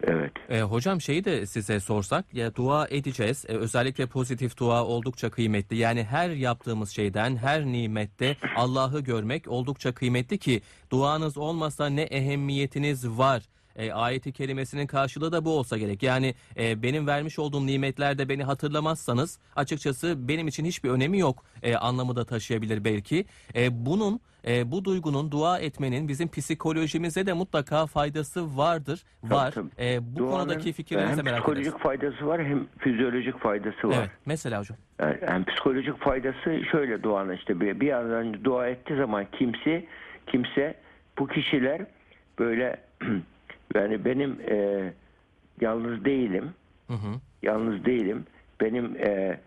evet. 0.04 0.32
E, 0.50 0.62
hocam 0.62 1.02
şeyi 1.02 1.26
de 1.26 1.46
size 1.46 1.80
sorsak 1.80 2.34
ya 2.34 2.56
dua 2.56 2.88
edeceğiz. 2.88 3.46
E, 3.50 3.54
özellikle 3.54 4.06
pozitif 4.06 4.58
dua 4.58 4.86
oldukça 4.86 5.30
kıymetli. 5.30 5.78
Yani 5.78 6.04
her 6.04 6.30
yaptığımız 6.30 6.90
şeyden, 6.90 7.36
her 7.36 7.66
nimette 7.66 8.36
Allah'ı 8.56 9.00
görmek 9.00 9.48
oldukça 9.48 9.94
kıymetli 9.94 10.38
ki 10.38 10.62
duanız 10.92 11.38
olmasa 11.38 11.86
ne 11.86 12.02
ehemmiyetiniz 12.02 13.10
var. 13.10 13.44
E, 13.76 13.92
ayeti 13.92 14.32
kelimesinin 14.32 14.88
karşılığı 14.88 15.32
da 15.32 15.46
bu 15.46 15.58
olsa 15.58 15.78
gerek. 15.78 16.04
Yani 16.04 16.36
e, 16.58 16.84
benim 16.84 17.08
vermiş 17.08 17.40
olduğum 17.40 17.66
nimetlerde 17.68 18.30
beni 18.30 18.44
hatırlamazsanız 18.44 19.40
açıkçası 19.56 20.28
benim 20.28 20.48
için 20.48 20.66
hiçbir 20.66 20.90
önemi 20.90 21.20
yok 21.20 21.44
e, 21.64 21.76
anlamı 21.76 22.16
da 22.16 22.26
taşıyabilir 22.26 22.84
belki. 22.84 23.26
E, 23.56 23.86
bunun 23.86 24.20
e, 24.48 24.72
bu 24.72 24.86
duygunun 24.86 25.32
dua 25.32 25.60
etmenin 25.60 26.08
bizim 26.08 26.28
psikolojimize 26.28 27.26
de 27.26 27.34
mutlaka 27.34 27.86
faydası 27.86 28.58
vardır. 28.58 29.04
Var. 29.24 29.52
tabii. 29.52 29.70
E, 29.80 30.00
bu 30.16 30.20
Duanın 30.20 30.32
konudaki 30.32 30.74
fikirlerinizi 30.74 31.18
hem 31.18 31.26
merak 31.26 31.38
psikolojik 31.38 31.68
ederiz. 31.68 31.84
faydası 31.84 32.28
var 32.28 32.46
hem 32.46 32.68
fizyolojik 32.78 33.40
faydası 33.40 33.88
var. 33.88 33.96
Evet. 34.00 34.10
Mesela 34.26 34.60
hocam. 34.60 34.78
Yani, 35.00 35.18
yani 35.28 35.46
psikolojik 35.46 36.00
faydası 36.00 36.62
şöyle 36.72 37.04
duanın 37.04 37.36
işte 37.36 37.60
bir, 37.60 37.80
bir 37.80 37.92
an 37.92 38.12
önce 38.12 38.44
dua 38.44 38.68
ettiği 38.68 38.98
zaman 38.98 39.26
kimse 39.32 39.86
kimse 40.28 40.76
bu 41.20 41.28
kişiler 41.28 41.86
böyle 42.40 42.80
yani 43.76 44.06
benim 44.06 44.38
e, 44.50 44.90
yalnız 45.62 46.06
değilim. 46.06 46.54
Hı 46.88 46.94
hı. 46.94 47.20
yalnız 47.42 47.86
değilim. 47.86 48.26
Benim 48.62 48.96
e, 49.00 49.40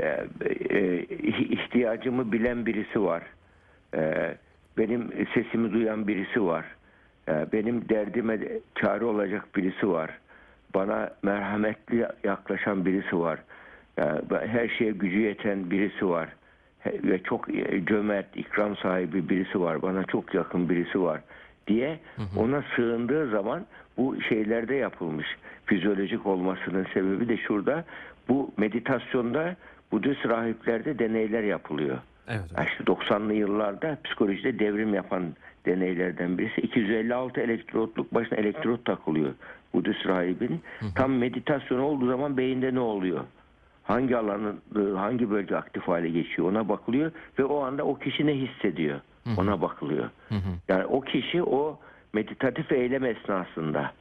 e, 0.00 0.26
e, 0.70 1.02
ihtiyacımı 1.28 2.32
bilen 2.32 2.66
birisi 2.66 3.02
var. 3.02 3.22
E, 3.94 4.34
benim 4.78 5.26
sesimi 5.34 5.72
duyan 5.72 6.08
birisi 6.08 6.44
var. 6.44 6.64
E, 7.28 7.46
benim 7.52 7.88
derdime 7.88 8.38
çare 8.74 9.04
olacak 9.04 9.56
birisi 9.56 9.88
var. 9.88 10.18
Bana 10.74 11.10
merhametli 11.22 12.06
yaklaşan 12.24 12.84
birisi 12.84 13.18
var. 13.18 13.38
Ya, 13.96 14.22
her 14.46 14.68
şeye 14.68 14.90
gücü 14.90 15.18
yeten 15.18 15.70
birisi 15.70 16.08
var. 16.08 16.28
Ve 16.86 17.22
çok 17.22 17.54
e, 17.54 17.84
cömert 17.86 18.36
ikram 18.36 18.76
sahibi 18.76 19.28
birisi 19.28 19.60
var. 19.60 19.82
Bana 19.82 20.04
çok 20.04 20.34
yakın 20.34 20.68
birisi 20.68 21.02
var 21.02 21.20
diye 21.68 21.98
ona 22.36 22.64
sığındığı 22.76 23.30
zaman 23.30 23.66
bu 23.96 24.22
şeylerde 24.22 24.74
yapılmış 24.74 25.26
fizyolojik 25.66 26.26
olmasının 26.26 26.86
sebebi 26.94 27.28
de 27.28 27.36
şurada 27.36 27.84
bu 28.28 28.50
meditasyonda 28.56 29.56
Budist 29.92 30.26
rahiplerde 30.26 30.98
deneyler 30.98 31.42
yapılıyor. 31.42 31.98
Evet. 32.28 32.40
Hocam. 32.50 32.66
İşte 32.66 32.84
90'lı 32.84 33.34
yıllarda 33.34 33.98
psikolojide 34.04 34.58
devrim 34.58 34.94
yapan 34.94 35.22
deneylerden 35.66 36.38
birisi 36.38 36.60
256 36.60 37.40
elektrotluk 37.40 38.14
başına 38.14 38.38
elektrot 38.38 38.84
takılıyor 38.84 39.34
Budist 39.74 40.06
rahibin. 40.06 40.60
Tam 40.94 41.12
meditasyon 41.12 41.78
olduğu 41.78 42.06
zaman 42.06 42.36
beyinde 42.36 42.74
ne 42.74 42.80
oluyor? 42.80 43.24
Hangi 43.84 44.16
alanın 44.16 44.60
hangi 44.96 45.30
bölge 45.30 45.56
aktif 45.56 45.82
hale 45.82 46.08
geçiyor 46.10 46.48
ona 46.48 46.68
bakılıyor 46.68 47.12
ve 47.38 47.44
o 47.44 47.60
anda 47.60 47.82
o 47.84 47.98
kişi 47.98 48.26
ne 48.26 48.34
hissediyor 48.34 49.00
ona 49.36 49.62
bakılıyor. 49.62 50.10
Hı 50.28 50.34
hı. 50.34 50.50
Yani 50.68 50.84
o 50.84 51.00
kişi 51.00 51.42
o 51.42 51.78
meditatif 52.12 52.72
eylem 52.72 53.04
esnasında 53.04 53.92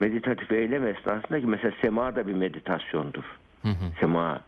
meditatif 0.00 0.52
eylem 0.52 0.86
esnasında 0.86 1.40
ki 1.40 1.46
mesela 1.46 1.74
sema 1.82 2.16
da 2.16 2.26
bir 2.26 2.34
meditasyondur. 2.34 3.24
Hı 3.62 3.68
hı. 3.68 3.84
Sema 4.00 4.40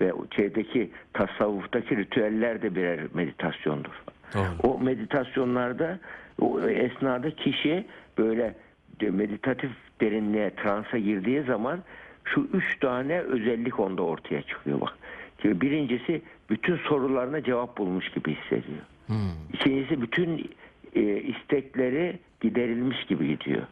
ve 0.00 0.12
şeydeki 0.36 0.90
tasavvuftaki 1.12 1.96
ritüeller 1.96 2.62
de 2.62 2.74
birer 2.74 3.00
meditasyondur. 3.14 4.02
Doğru. 4.34 4.44
O 4.62 4.78
meditasyonlarda 4.78 5.98
o 6.40 6.60
esnada 6.60 7.30
kişi 7.30 7.86
böyle 8.18 8.54
meditatif 9.00 9.70
derinliğe 10.00 10.54
transa 10.54 10.98
girdiği 10.98 11.42
zaman 11.42 11.82
şu 12.26 12.48
üç 12.52 12.78
tane 12.80 13.20
özellik 13.20 13.80
onda 13.80 14.02
ortaya 14.02 14.42
çıkıyor 14.42 14.80
bak. 14.80 14.98
Şimdi 15.42 15.60
birincisi 15.60 16.22
bütün 16.50 16.76
sorularına 16.76 17.42
cevap 17.42 17.78
bulmuş 17.78 18.08
gibi 18.08 18.34
hissediyor. 18.34 18.82
Hı. 19.06 19.14
İkincisi 19.52 20.02
bütün 20.02 20.50
e, 20.94 21.00
istekleri 21.02 22.18
giderilmiş 22.40 23.04
gibi 23.04 23.28
gidiyor. 23.28 23.62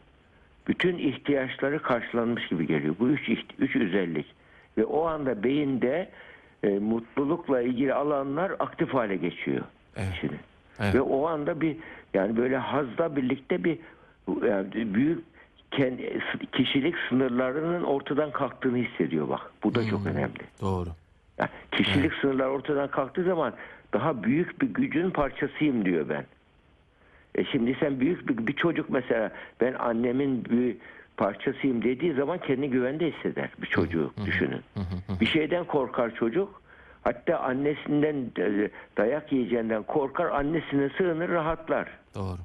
Bütün 0.67 0.97
ihtiyaçları 0.97 1.81
karşılanmış 1.81 2.47
gibi 2.47 2.67
geliyor. 2.67 2.95
Bu 2.99 3.07
üç, 3.07 3.29
üç 3.59 3.75
özellik. 3.75 4.25
Ve 4.77 4.85
o 4.85 5.05
anda 5.05 5.43
beyinde 5.43 6.09
e, 6.63 6.67
mutlulukla 6.67 7.61
ilgili 7.61 7.93
alanlar 7.93 8.51
aktif 8.59 8.93
hale 8.93 9.15
geçiyor. 9.15 9.63
Evet. 9.95 10.13
kişinin. 10.13 10.39
Evet. 10.79 10.95
Ve 10.95 11.01
o 11.01 11.27
anda 11.27 11.61
bir 11.61 11.77
yani 12.13 12.37
böyle 12.37 12.57
hazla 12.57 13.15
birlikte 13.15 13.63
bir 13.63 13.77
yani 14.47 14.93
büyük 14.93 15.23
kendi, 15.71 16.19
kişilik 16.51 16.95
sınırlarının 17.09 17.83
ortadan 17.83 18.31
kalktığını 18.31 18.77
hissediyor 18.77 19.29
bak. 19.29 19.41
Bu 19.63 19.75
da 19.75 19.87
çok 19.87 20.05
önemli. 20.05 20.39
Doğru. 20.61 20.89
Yani 21.37 21.49
kişilik 21.71 22.13
sınırlar 22.13 22.47
ortadan 22.47 22.91
kalktığı 22.91 23.23
zaman 23.23 23.53
daha 23.93 24.23
büyük 24.23 24.61
bir 24.61 24.67
gücün 24.67 25.09
parçasıyım 25.09 25.85
diyor 25.85 26.09
ben. 26.09 26.25
E 27.35 27.45
şimdi 27.45 27.77
sen 27.79 27.99
büyük 27.99 28.29
bir, 28.29 28.47
bir 28.47 28.53
çocuk 28.53 28.89
mesela 28.89 29.31
ben 29.61 29.73
annemin 29.73 30.45
bir 30.45 30.77
parçasıyım 31.17 31.83
dediği 31.83 32.13
zaman 32.13 32.37
kendi 32.37 32.69
güvende 32.69 33.11
hisseder 33.11 33.49
bir 33.61 33.67
çocuğu 33.67 34.13
düşünün. 34.25 34.61
Bir 35.21 35.25
şeyden 35.25 35.65
korkar 35.65 36.15
çocuk. 36.15 36.61
Hatta 37.03 37.39
annesinden 37.39 38.15
e, 38.39 38.69
dayak 38.97 39.31
yiyeceğinden 39.31 39.83
korkar, 39.83 40.25
annesine 40.25 40.89
sığınır, 40.97 41.29
rahatlar. 41.29 41.89
Doğru. 42.15 42.37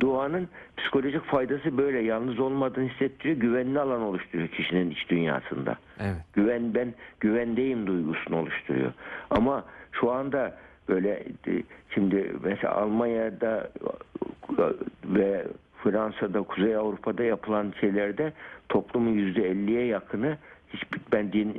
Duanın 0.00 0.48
psikolojik 0.76 1.24
faydası 1.24 1.78
böyle. 1.78 1.98
Yalnız 1.98 2.38
olmadığını 2.38 2.88
hissettiriyor, 2.88 3.36
güvenli 3.36 3.80
alan 3.80 4.00
oluşturuyor 4.02 4.48
kişinin 4.48 4.90
iç 4.90 5.08
dünyasında 5.08 5.76
Evet. 6.00 6.16
güven 6.32 6.74
ben 6.74 6.94
güvendeyim 7.20 7.86
duygusunu 7.86 8.36
oluşturuyor. 8.36 8.92
Ama 9.30 9.64
şu 9.92 10.12
anda 10.12 10.58
böyle 10.88 11.10
e, 11.48 11.62
şimdi 11.94 12.32
mesela 12.44 12.74
Almanya'da 12.74 13.70
e, 14.58 14.64
ve 15.04 15.44
Fransa'da, 15.84 16.42
Kuzey 16.42 16.76
Avrupa'da 16.76 17.24
yapılan 17.24 17.72
şeylerde 17.80 18.32
toplumun 18.68 19.10
yüzde 19.10 19.48
elliye 19.48 19.84
yakını 19.84 20.38
hiç 20.72 20.82
ben 21.12 21.32
din, 21.32 21.56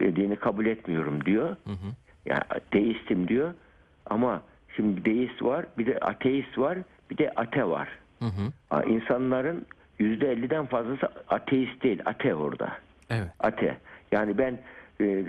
e, 0.00 0.16
dini 0.16 0.36
kabul 0.36 0.66
etmiyorum 0.66 1.24
diyor. 1.24 1.48
Hı 1.48 1.70
hı. 1.70 1.88
Yani 2.26 2.42
deistim 2.72 3.28
diyor. 3.28 3.54
Ama 4.06 4.42
şimdi 4.76 5.04
deist 5.04 5.42
var, 5.42 5.66
bir 5.78 5.86
de 5.86 5.98
ateist 5.98 6.58
var, 6.58 6.78
bir 7.10 7.18
de 7.18 7.32
ate 7.36 7.64
var. 7.64 7.88
Hı 8.18 8.24
hı. 8.24 8.86
İnsanların 8.88 9.66
yüzde 9.98 10.32
elliden 10.32 10.66
fazlası 10.66 11.08
ateist 11.28 11.82
değil, 11.82 12.02
ate 12.04 12.34
orada 12.34 12.72
Evet. 13.10 13.28
ate. 13.40 13.76
Yani 14.12 14.38
ben 14.38 14.58
e, 15.00 15.24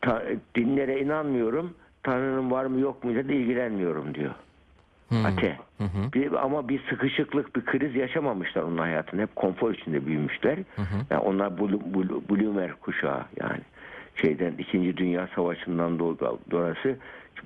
ta- 0.00 0.22
dinlere 0.54 1.00
inanmıyorum. 1.00 1.74
Tanrı'nın 2.02 2.50
var 2.50 2.64
mı 2.64 2.80
yok 2.80 3.04
mu 3.04 3.14
da 3.14 3.32
ilgilenmiyorum 3.32 4.14
diyor. 4.14 4.34
Hı. 5.08 5.14
Ate. 5.26 5.58
Hı 5.78 5.84
hı. 5.84 6.12
Bir, 6.14 6.32
ama 6.44 6.68
bir 6.68 6.80
sıkışıklık, 6.90 7.56
bir 7.56 7.64
kriz 7.64 7.94
yaşamamışlar 7.94 8.62
onun 8.62 8.78
hayatında. 8.78 9.22
Hep 9.22 9.36
konfor 9.36 9.74
içinde 9.74 10.06
büyümüşler. 10.06 10.56
hı. 10.76 10.96
Yani 11.10 11.20
onlar 11.20 11.58
Bloomer 12.28 12.72
kuşağı 12.72 13.24
yani. 13.40 13.60
Şeyden 14.16 14.54
İkinci 14.58 14.96
Dünya 14.96 15.28
Savaşı'ndan 15.34 15.98
sonrası 16.50 16.96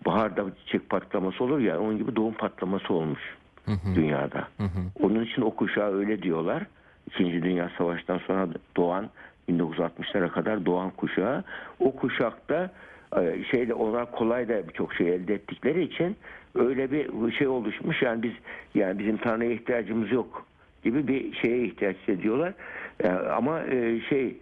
baharda 0.06 0.44
çiçek 0.58 0.90
patlaması 0.90 1.44
olur 1.44 1.58
ya 1.58 1.80
onun 1.80 1.98
gibi 1.98 2.16
doğum 2.16 2.34
patlaması 2.34 2.94
olmuş 2.94 3.20
Hı 3.64 3.72
hı. 3.72 3.94
dünyada. 3.94 4.48
Hı 4.56 4.64
hı. 4.64 4.80
Onun 5.06 5.24
için 5.24 5.42
o 5.42 5.50
kuşağı 5.50 5.94
öyle 5.94 6.22
diyorlar. 6.22 6.66
İkinci 7.06 7.42
Dünya 7.42 7.70
Savaşı'ndan 7.78 8.18
sonra 8.18 8.48
doğan 8.76 9.10
1960'lara 9.48 10.28
kadar 10.28 10.66
doğan 10.66 10.90
kuşağı. 10.90 11.44
O 11.80 11.96
kuşakta 11.96 12.70
e, 13.16 13.44
şeyle 13.50 13.74
onlar 13.74 14.10
kolay 14.10 14.48
da 14.48 14.68
birçok 14.68 14.94
şey 14.94 15.14
elde 15.14 15.34
ettikleri 15.34 15.82
için 15.82 16.16
öyle 16.54 16.90
bir 16.92 17.32
şey 17.32 17.46
oluşmuş 17.46 18.02
yani 18.02 18.22
biz 18.22 18.32
yani 18.74 18.98
bizim 18.98 19.16
Tanrı'ya 19.16 19.50
ihtiyacımız 19.50 20.12
yok 20.12 20.46
gibi 20.84 21.08
bir 21.08 21.34
şeye 21.34 21.64
ihtiyaç 21.64 21.96
ediyorlar. 22.08 22.54
E, 23.00 23.08
ama 23.08 23.60
e, 23.60 24.00
şey 24.00 24.36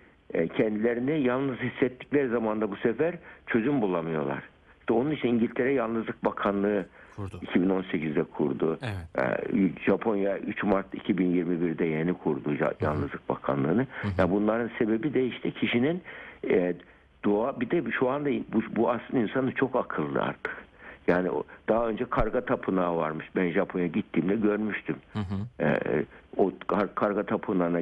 kendilerini 0.56 1.20
yalnız 1.22 1.56
hissettikleri 1.58 2.28
zaman 2.28 2.60
da 2.60 2.70
bu 2.70 2.76
sefer 2.76 3.14
çözüm 3.46 3.82
bulamıyorlar. 3.82 4.42
İşte 4.80 4.92
onun 4.92 5.10
için 5.10 5.28
İngiltere 5.28 5.72
Yalnızlık 5.72 6.24
Bakanlığı 6.24 6.86
Kurdu. 7.16 7.40
2018'de 7.54 8.22
kurdu. 8.22 8.78
Evet. 8.82 9.26
Ee, 9.54 9.68
Japonya 9.86 10.38
3 10.38 10.62
Mart 10.62 10.94
2021'de 10.94 11.84
yeni 11.84 12.14
kurdu 12.14 12.54
ya- 12.60 12.74
Yalnızlık 12.80 13.28
Bakanlığı'nı. 13.28 13.86
Ya 14.18 14.30
bunların 14.30 14.70
sebebi 14.78 15.14
de 15.14 15.26
işte 15.26 15.50
kişinin 15.50 16.02
e, 16.50 16.74
doğa 17.24 17.60
bir 17.60 17.70
de 17.70 17.90
şu 17.90 18.08
anda 18.10 18.30
bu, 18.52 18.62
bu 18.76 18.90
aslında 18.90 19.22
insanı 19.22 19.52
çok 19.52 19.76
akıllı 19.76 20.22
artık. 20.22 20.56
Yani 21.06 21.28
daha 21.68 21.88
önce 21.88 22.04
karga 22.10 22.44
tapınağı 22.44 22.96
varmış. 22.96 23.26
Ben 23.36 23.50
Japonya 23.50 23.86
gittiğimde 23.86 24.36
görmüştüm. 24.36 24.96
Ee, 25.60 25.78
o 26.36 26.52
kar- 26.66 26.94
karga 26.94 27.22
tapınağına 27.22 27.80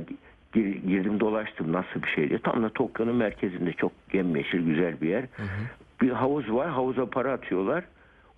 girdim 0.53 1.21
dolaştım 1.21 1.73
nasıl 1.73 2.03
bir 2.03 2.09
şeydi. 2.09 2.41
Tam 2.43 2.63
da 2.63 2.69
Tokyo'nun 2.69 3.17
merkezinde 3.17 3.73
çok 3.73 3.93
yemyeşil 4.13 4.67
güzel 4.67 5.01
bir 5.01 5.09
yer. 5.09 5.25
Bir 6.01 6.11
havuz 6.11 6.53
var. 6.53 6.71
Havuza 6.71 7.07
para 7.07 7.33
atıyorlar. 7.33 7.85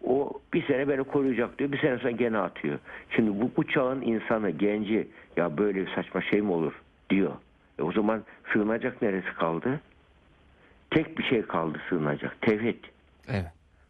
O 0.04 0.33
bir 0.54 0.66
sene 0.66 0.88
beni 0.88 1.04
koruyacak 1.04 1.59
diyor. 1.59 1.73
Bir 1.73 1.78
sene 1.78 1.99
sonra 1.99 2.11
gene 2.11 2.38
atıyor. 2.38 2.78
Şimdi 3.11 3.40
bu, 3.40 3.50
bu 3.57 3.69
çağın 3.69 4.00
insanı, 4.00 4.50
genci 4.50 5.09
ya 5.37 5.59
böyle 5.59 5.87
bir 5.87 5.95
saçma 5.95 6.23
şey 6.23 6.42
mi 6.42 6.52
olur 6.52 6.73
diyor. 7.11 7.33
E 7.78 7.83
o 7.83 7.92
zaman 7.92 8.23
sığınacak 8.52 9.02
neresi 9.02 9.35
kaldı? 9.35 9.81
Tek 10.90 11.19
bir 11.19 11.25
şey 11.25 11.42
kaldı 11.42 11.81
sığınacak. 11.88 12.42
Tevhid. 12.42 12.85
Evet. 13.28 13.47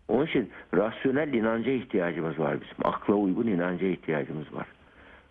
Onun 0.09 0.27
için 0.27 0.51
rasyonel 0.75 1.33
inanca 1.33 1.73
ihtiyacımız 1.73 2.39
var 2.39 2.61
bizim. 2.61 2.87
Akla 2.87 3.15
uygun 3.15 3.47
inanca 3.47 3.87
ihtiyacımız 3.87 4.55
var. 4.55 4.67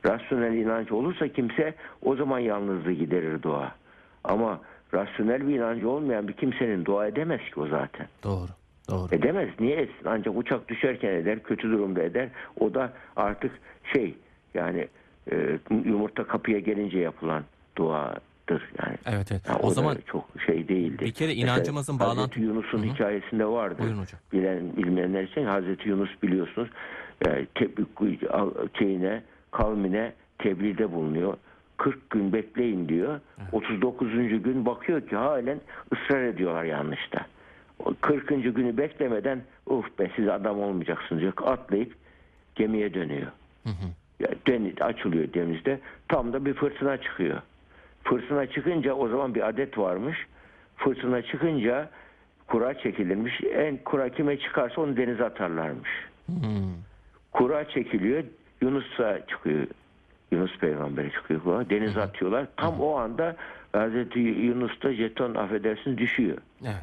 Rasyonel 0.05 0.53
inanç 0.53 0.91
olursa 0.91 1.27
kimse 1.27 1.73
o 2.01 2.15
zaman 2.15 2.39
yalnızlığı 2.39 2.91
giderir 2.91 3.41
dua. 3.41 3.71
Ama 4.23 4.59
rasyonel 4.93 5.47
bir 5.47 5.55
inancı 5.55 5.89
olmayan 5.89 6.27
bir 6.27 6.33
kimsenin 6.33 6.85
dua 6.85 7.07
edemez 7.07 7.41
ki 7.53 7.59
o 7.59 7.67
zaten. 7.67 8.07
Doğru. 8.23 8.47
Doğru. 8.89 9.15
Edemez. 9.15 9.49
Niye 9.59 9.75
etsin? 9.77 10.05
Ancak 10.05 10.37
uçak 10.37 10.69
düşerken 10.69 11.09
eder, 11.09 11.43
kötü 11.43 11.71
durumda 11.71 12.01
eder. 12.03 12.29
O 12.59 12.73
da 12.73 12.93
artık 13.15 13.51
şey 13.93 14.15
yani 14.53 14.87
e, 15.31 15.59
yumurta 15.85 16.23
kapıya 16.23 16.59
gelince 16.59 16.99
yapılan 16.99 17.43
duadır 17.77 18.69
yani. 18.85 18.95
Evet 19.05 19.31
evet. 19.31 19.41
Ya 19.49 19.55
O 19.59 19.69
da 19.69 19.73
zaman 19.73 19.97
çok 20.07 20.25
şey 20.45 20.67
değildi. 20.67 21.05
bir 21.05 21.11
kere 21.11 21.27
Mesela 21.29 21.51
inancımızın 21.53 21.97
Hazreti 21.97 22.17
bağlantı- 22.19 22.39
Yunus'un 22.41 22.83
hikayesinde 22.83 23.45
vardı. 23.45 23.75
Buyurun 23.79 23.97
hocam. 24.01 24.19
Bilen 24.33 24.77
bilmeyenler 24.77 25.23
için 25.23 25.45
Hazreti 25.45 25.89
Yunus 25.89 26.09
biliyorsunuz 26.23 26.69
e, 27.27 27.45
te- 27.45 27.69
şeyine 28.79 29.21
kavmine 29.51 30.13
tebliğde 30.39 30.91
bulunuyor. 30.91 31.37
40 31.77 32.09
gün 32.09 32.33
bekleyin 32.33 32.87
diyor. 32.89 33.19
39. 33.51 34.13
gün 34.43 34.65
bakıyor 34.65 35.07
ki 35.07 35.15
halen 35.15 35.61
ısrar 35.93 36.23
ediyorlar 36.23 36.63
yanlışta. 36.63 37.25
O 37.85 37.93
40. 38.01 38.27
günü 38.27 38.77
beklemeden 38.77 39.41
uf 39.65 39.99
be 39.99 40.11
siz 40.15 40.27
adam 40.27 40.59
olmayacaksınız 40.59 41.21
diyor. 41.21 41.33
Atlayıp 41.45 41.93
gemiye 42.55 42.93
dönüyor. 42.93 43.27
Ya 44.19 44.29
deniz 44.47 44.81
açılıyor 44.81 45.33
denizde. 45.33 45.79
Tam 46.07 46.33
da 46.33 46.45
bir 46.45 46.53
fırtına 46.53 46.97
çıkıyor. 46.97 47.41
Fırtına 48.03 48.45
çıkınca 48.45 48.93
o 48.93 49.07
zaman 49.07 49.35
bir 49.35 49.47
adet 49.47 49.77
varmış. 49.77 50.17
Fırtına 50.77 51.21
çıkınca 51.21 51.89
kura 52.47 52.73
çekilirmiş. 52.73 53.41
En 53.53 53.77
kura 53.77 54.09
kime 54.09 54.39
çıkarsa 54.39 54.81
onu 54.81 54.97
denize 54.97 55.25
atarlarmış. 55.25 55.89
Kura 57.31 57.69
çekiliyor. 57.69 58.23
Yunus'a 58.61 59.27
çıkıyor. 59.27 59.67
Yunus 60.31 60.57
peygambere 60.57 61.11
çıkıyor. 61.11 61.43
kura. 61.43 61.69
Denize 61.69 62.01
atıyorlar. 62.01 62.47
Tam 62.57 62.81
o 62.81 62.95
anda 62.95 63.35
Hazreti 63.73 64.19
Yunus'ta 64.19 64.93
jeton 64.93 65.35
affedersiniz 65.35 65.97
düşüyor 65.97 66.37
evet. 66.63 66.75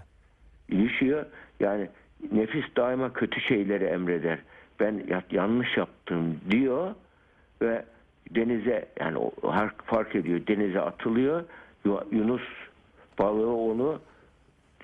düşüyor. 0.70 1.26
Yani 1.61 1.88
nefis 2.33 2.64
daima 2.76 3.12
kötü 3.12 3.40
şeyleri 3.40 3.85
emreder. 3.85 4.38
Ben 4.81 5.03
ya- 5.09 5.22
yanlış 5.31 5.76
yaptım 5.76 6.40
diyor 6.50 6.94
ve 7.62 7.85
denize 8.31 8.88
yani 9.00 9.18
fark 9.85 10.14
ediyor 10.16 10.40
denize 10.46 10.81
atılıyor. 10.81 11.44
Yu- 11.85 12.05
Yunus 12.12 12.42
balığı 13.18 13.57
onu 13.57 14.00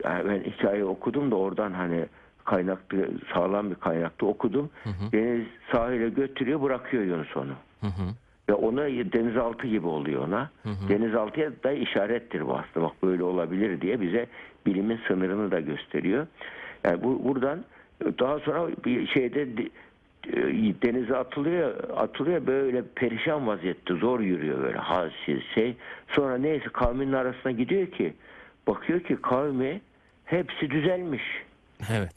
yani 0.04 0.28
ben 0.28 0.50
hikaye 0.50 0.84
okudum 0.84 1.30
da 1.30 1.36
oradan 1.36 1.72
hani 1.72 2.06
kaynaklı 2.44 3.08
sağlam 3.34 3.70
bir 3.70 3.74
kaynakta 3.74 4.26
okudum. 4.26 4.70
Deniz 5.12 5.46
sahile 5.72 6.08
götürüyor 6.08 6.62
bırakıyor 6.62 7.02
Yunus 7.04 7.36
onu. 7.36 7.52
Hı 7.80 7.86
hı. 7.86 8.08
Ve 8.48 8.54
ona 8.54 8.82
denizaltı 8.86 9.66
gibi 9.66 9.86
oluyor 9.86 10.28
ona. 10.28 10.50
Denizaltıya 10.88 11.50
da 11.64 11.72
işarettir 11.72 12.46
bu 12.46 12.58
aslında. 12.58 12.86
Bak 12.86 12.92
böyle 13.02 13.22
olabilir 13.22 13.80
diye 13.80 14.00
bize 14.00 14.26
bilimin 14.66 15.00
sınırını 15.08 15.50
da 15.50 15.60
gösteriyor. 15.60 16.26
Yani 16.84 17.02
bu 17.02 17.24
buradan 17.24 17.64
daha 18.18 18.38
sonra 18.38 18.68
bir 18.84 19.06
şeyde 19.06 19.56
de- 19.56 19.68
e, 20.32 20.74
denize 20.82 21.16
atılıyor, 21.16 21.74
atılıyor 21.96 22.46
böyle 22.46 22.82
perişan 22.94 23.46
vaziyette 23.46 23.94
zor 23.94 24.20
yürüyor 24.20 24.62
böyle 24.62 24.78
halsiz 24.78 25.42
şey. 25.54 25.76
Sonra 26.08 26.38
neyse 26.38 26.64
kavminin 26.72 27.12
arasına 27.12 27.52
gidiyor 27.52 27.86
ki 27.86 28.14
bakıyor 28.66 29.00
ki 29.00 29.16
kavmi 29.22 29.80
hepsi 30.24 30.70
düzelmiş. 30.70 31.22
Evet. 31.92 32.12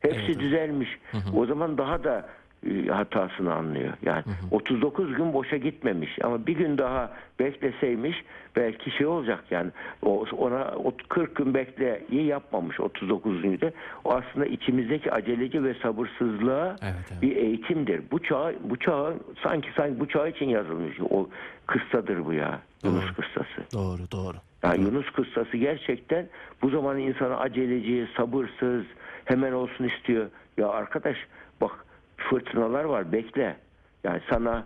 Hepsi 0.00 0.40
düzelmiş. 0.40 0.88
O 1.36 1.46
zaman 1.46 1.78
daha 1.78 2.04
da 2.04 2.28
e, 2.66 2.86
hatasını 2.86 3.54
anlıyor. 3.54 3.92
Yani 4.02 4.24
39 4.50 5.14
gün 5.16 5.32
boşa 5.32 5.56
gitmemiş 5.56 6.18
ama 6.24 6.46
bir 6.46 6.54
gün 6.54 6.78
daha 6.78 7.12
bekleseymiş 7.38 8.24
belki 8.56 8.90
şey 8.90 9.06
olacak 9.06 9.44
yani 9.50 9.70
o 10.02 10.24
ona 10.38 10.72
o 10.84 10.92
40 11.08 11.36
gün 11.36 11.54
bekleyi 11.54 12.26
yapmamış 12.26 12.80
39 12.80 13.42
günde. 13.42 13.72
O 14.04 14.14
aslında 14.14 14.46
içimizdeki 14.46 15.12
aceleci 15.12 15.64
ve 15.64 15.74
sabırsızlığa 15.74 16.76
Evet, 16.82 16.94
evet. 17.12 17.22
bir 17.22 17.36
eğitimdir. 17.36 18.02
Bu 18.10 18.22
çağ 18.22 18.52
bu 18.64 18.76
çağ 18.76 19.12
sanki 19.42 19.68
sanki 19.76 20.00
bu 20.00 20.08
çağ 20.08 20.28
için 20.28 20.48
yazılmış. 20.48 20.96
O 21.10 21.28
kıssadır 21.66 22.26
bu 22.26 22.32
ya. 22.32 22.60
Yunus 22.84 23.04
Doğru. 23.04 23.14
kıssası. 23.14 23.72
Doğru 23.72 24.10
doğru. 24.12 24.36
Yani 24.62 24.84
Yunus 24.84 25.10
kıssası 25.10 25.56
gerçekten 25.56 26.26
bu 26.62 26.70
zaman 26.70 26.98
insanı 26.98 27.38
aceleci, 27.38 28.08
sabırsız, 28.16 28.84
hemen 29.24 29.52
olsun 29.52 29.84
istiyor. 29.84 30.26
Ya 30.56 30.68
arkadaş 30.68 31.16
bak 31.60 31.84
fırtınalar 32.16 32.84
var 32.84 33.12
bekle. 33.12 33.56
Yani 34.04 34.20
sana 34.30 34.64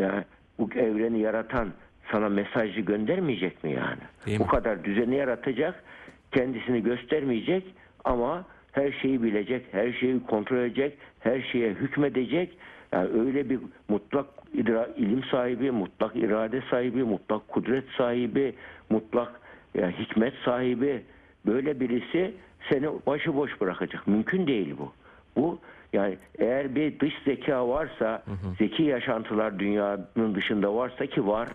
yani 0.00 0.24
bu 0.58 0.68
evreni 0.74 1.20
yaratan 1.20 1.68
sana 2.12 2.28
mesajı 2.28 2.80
göndermeyecek 2.80 3.64
mi 3.64 3.72
yani? 3.72 4.00
Değil 4.26 4.38
bu 4.38 4.44
mi? 4.44 4.50
kadar 4.50 4.84
düzeni 4.84 5.14
yaratacak, 5.16 5.84
kendisini 6.32 6.82
göstermeyecek 6.82 7.64
ama 8.04 8.44
her 8.72 8.92
şeyi 8.92 9.22
bilecek, 9.22 9.66
her 9.72 9.92
şeyi 9.92 10.22
kontrol 10.26 10.56
edecek, 10.58 10.98
her 11.20 11.40
şeye 11.40 11.70
hükmedecek. 11.70 12.58
Yani 12.92 13.08
öyle 13.20 13.50
bir 13.50 13.58
mutlak 13.88 14.26
idra- 14.54 14.94
ilim 14.96 15.24
sahibi, 15.24 15.70
mutlak 15.70 16.16
irade 16.16 16.62
sahibi, 16.70 17.02
mutlak 17.04 17.48
kudret 17.48 17.84
sahibi, 17.96 18.54
mutlak 18.90 19.40
ya, 19.74 19.90
hikmet 19.90 20.34
sahibi 20.44 21.02
böyle 21.46 21.80
birisi 21.80 22.34
seni 22.70 22.86
başıboş 23.06 23.60
bırakacak. 23.60 24.06
Mümkün 24.06 24.46
değil 24.46 24.74
bu. 24.78 24.92
Bu 25.36 25.58
yani 25.92 26.18
eğer 26.38 26.74
bir 26.74 27.00
dış 27.00 27.14
zeka 27.24 27.68
varsa, 27.68 28.22
zeki 28.58 28.82
yaşantılar 28.82 29.58
dünyanın 29.58 30.34
dışında 30.34 30.74
varsa 30.74 31.06
ki 31.06 31.26
var 31.26 31.48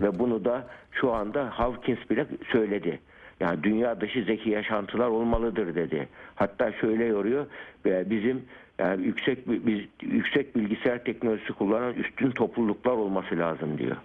ve 0.00 0.18
bunu 0.18 0.44
da 0.44 0.66
şu 0.92 1.12
anda 1.12 1.50
Hawkins 1.58 2.10
bile 2.10 2.26
söyledi. 2.52 3.00
Yani 3.40 3.62
dünya 3.62 4.00
dışı 4.00 4.24
zeki 4.24 4.50
yaşantılar 4.50 5.08
olmalıdır 5.08 5.74
dedi. 5.74 6.08
Hatta 6.34 6.72
şöyle 6.72 7.04
yoruyor 7.04 7.46
ve 7.84 8.10
bizim 8.10 8.42
yani 8.78 9.06
yüksek 9.06 9.48
bi- 9.48 9.66
biz 9.66 9.80
yüksek 10.02 10.56
bilgisayar 10.56 11.04
teknolojisi 11.04 11.52
kullanan 11.52 11.94
üstün 11.94 12.30
topluluklar 12.30 12.92
olması 12.92 13.38
lazım 13.38 13.78
diyor. 13.78 13.96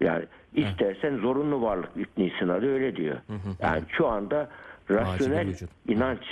Yani 0.00 0.24
istersen 0.54 1.16
zorunlu 1.16 1.62
varlık 1.62 1.90
İbn 1.96 2.48
adı 2.50 2.74
öyle 2.74 2.96
diyor. 2.96 3.16
Yani 3.62 3.82
şu 3.88 4.06
anda 4.06 4.48
rasyonel 4.90 5.54
inanç 5.88 6.22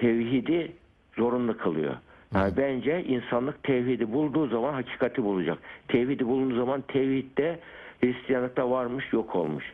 tevhidi 0.00 0.72
zorunlu 1.16 1.58
kılıyor. 1.58 1.94
Yani 2.34 2.56
bence 2.56 3.04
insanlık 3.04 3.62
tevhidi 3.62 4.12
bulduğu 4.12 4.48
zaman 4.48 4.72
hakikati 4.74 5.24
bulacak. 5.24 5.58
Tevhidi 5.88 6.26
bulunduğu 6.26 6.56
zaman 6.56 6.80
tevhidde 6.88 7.58
Hristiyanlıkta 8.00 8.70
varmış 8.70 9.12
yok 9.12 9.34
olmuş. 9.36 9.64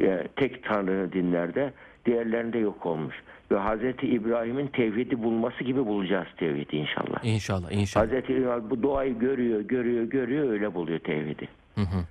Yani 0.00 0.22
tek 0.36 0.64
tanrı 0.64 1.12
dinlerde 1.12 1.72
diğerlerinde 2.06 2.58
yok 2.58 2.86
olmuş. 2.86 3.14
Ve 3.50 3.56
Hazreti 3.56 4.06
İbrahim'in 4.06 4.66
tevhidi 4.66 5.22
bulması 5.22 5.64
gibi 5.64 5.86
bulacağız 5.86 6.26
tevhidi 6.36 6.76
inşallah. 6.76 7.24
İnşallah 7.24 7.72
inşallah. 7.72 8.06
Hazreti 8.06 8.32
İbrahim 8.32 8.70
bu 8.70 8.82
doğayı 8.82 9.18
görüyor, 9.18 9.60
görüyor, 9.60 10.04
görüyor 10.04 10.50
öyle 10.50 10.74
buluyor 10.74 10.98
tevhidi. 10.98 11.48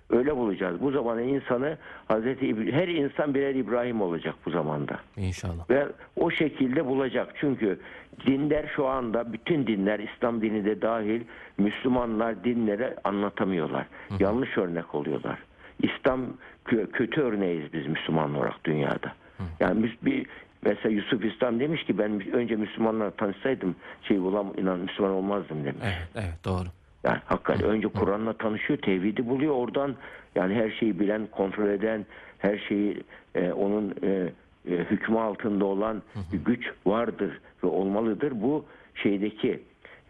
Öyle 0.10 0.36
bulacağız. 0.38 0.82
Bu 0.82 0.92
zamanda 0.92 1.22
insanı 1.22 1.78
Hazreti 2.08 2.46
İbra- 2.48 2.72
her 2.72 2.88
insan 2.88 3.34
birer 3.36 3.56
İbrahim 3.56 4.02
olacak 4.02 4.36
bu 4.46 4.50
zamanda. 4.52 5.00
İnşallah. 5.18 5.70
Ve 5.70 5.88
o 6.16 6.32
şekilde 6.32 6.86
bulacak. 6.86 7.34
Çünkü 7.40 7.80
dinler 8.26 8.72
şu 8.76 8.88
anda 8.88 9.34
bütün 9.34 9.68
dinler 9.68 10.00
İslam 10.00 10.42
dini 10.42 10.66
de 10.66 10.82
dahil 10.82 11.22
Müslümanlar 11.58 12.44
dinleri 12.44 12.96
anlatamıyorlar. 13.04 13.86
Yanlış 14.20 14.58
örnek 14.58 14.96
oluyorlar. 14.96 15.40
İslam 15.84 16.22
kö- 16.66 16.92
kötü 16.92 17.22
örneğiz 17.22 17.74
biz 17.74 17.88
Müslüman 17.88 18.36
olarak 18.36 18.66
dünyada. 18.66 19.14
Yani 19.60 19.86
müs- 19.86 20.06
bir 20.06 20.26
mesela 20.66 20.90
Yusuf 20.96 21.26
İslam 21.26 21.60
demiş 21.60 21.84
ki 21.84 21.98
ben 21.98 22.32
önce 22.34 22.56
Müslümanlarla 22.56 23.12
tanışsaydım 23.12 23.76
şey 24.04 24.20
olam 24.20 24.54
inan 24.58 24.80
Müslüman 24.80 25.12
olmazdım 25.12 25.66
demiş. 25.66 25.84
Evet, 25.84 26.10
evet 26.16 26.46
doğru. 26.46 26.68
Yani 27.06 27.20
hakikaten 27.26 27.70
önce 27.70 27.88
Kur'an'la 27.88 28.34
tanışıyor, 28.34 28.80
tevhidi 28.80 29.30
buluyor. 29.30 29.56
Oradan 29.56 29.96
yani 30.36 30.54
her 30.56 30.70
şeyi 30.72 31.00
bilen, 31.00 31.28
kontrol 31.32 31.70
eden, 31.70 32.06
her 32.38 32.58
şeyi 32.58 33.04
e, 33.36 33.52
onun 33.52 33.96
e, 34.04 34.08
e, 34.08 34.72
hükmü 34.72 35.20
altında 35.20 35.66
olan 35.66 36.02
bir 36.34 36.38
güç 36.38 36.72
vardır 36.86 37.40
ve 37.64 37.68
olmalıdır. 37.68 38.34
Bu 38.42 38.66
şeydeki 38.96 39.60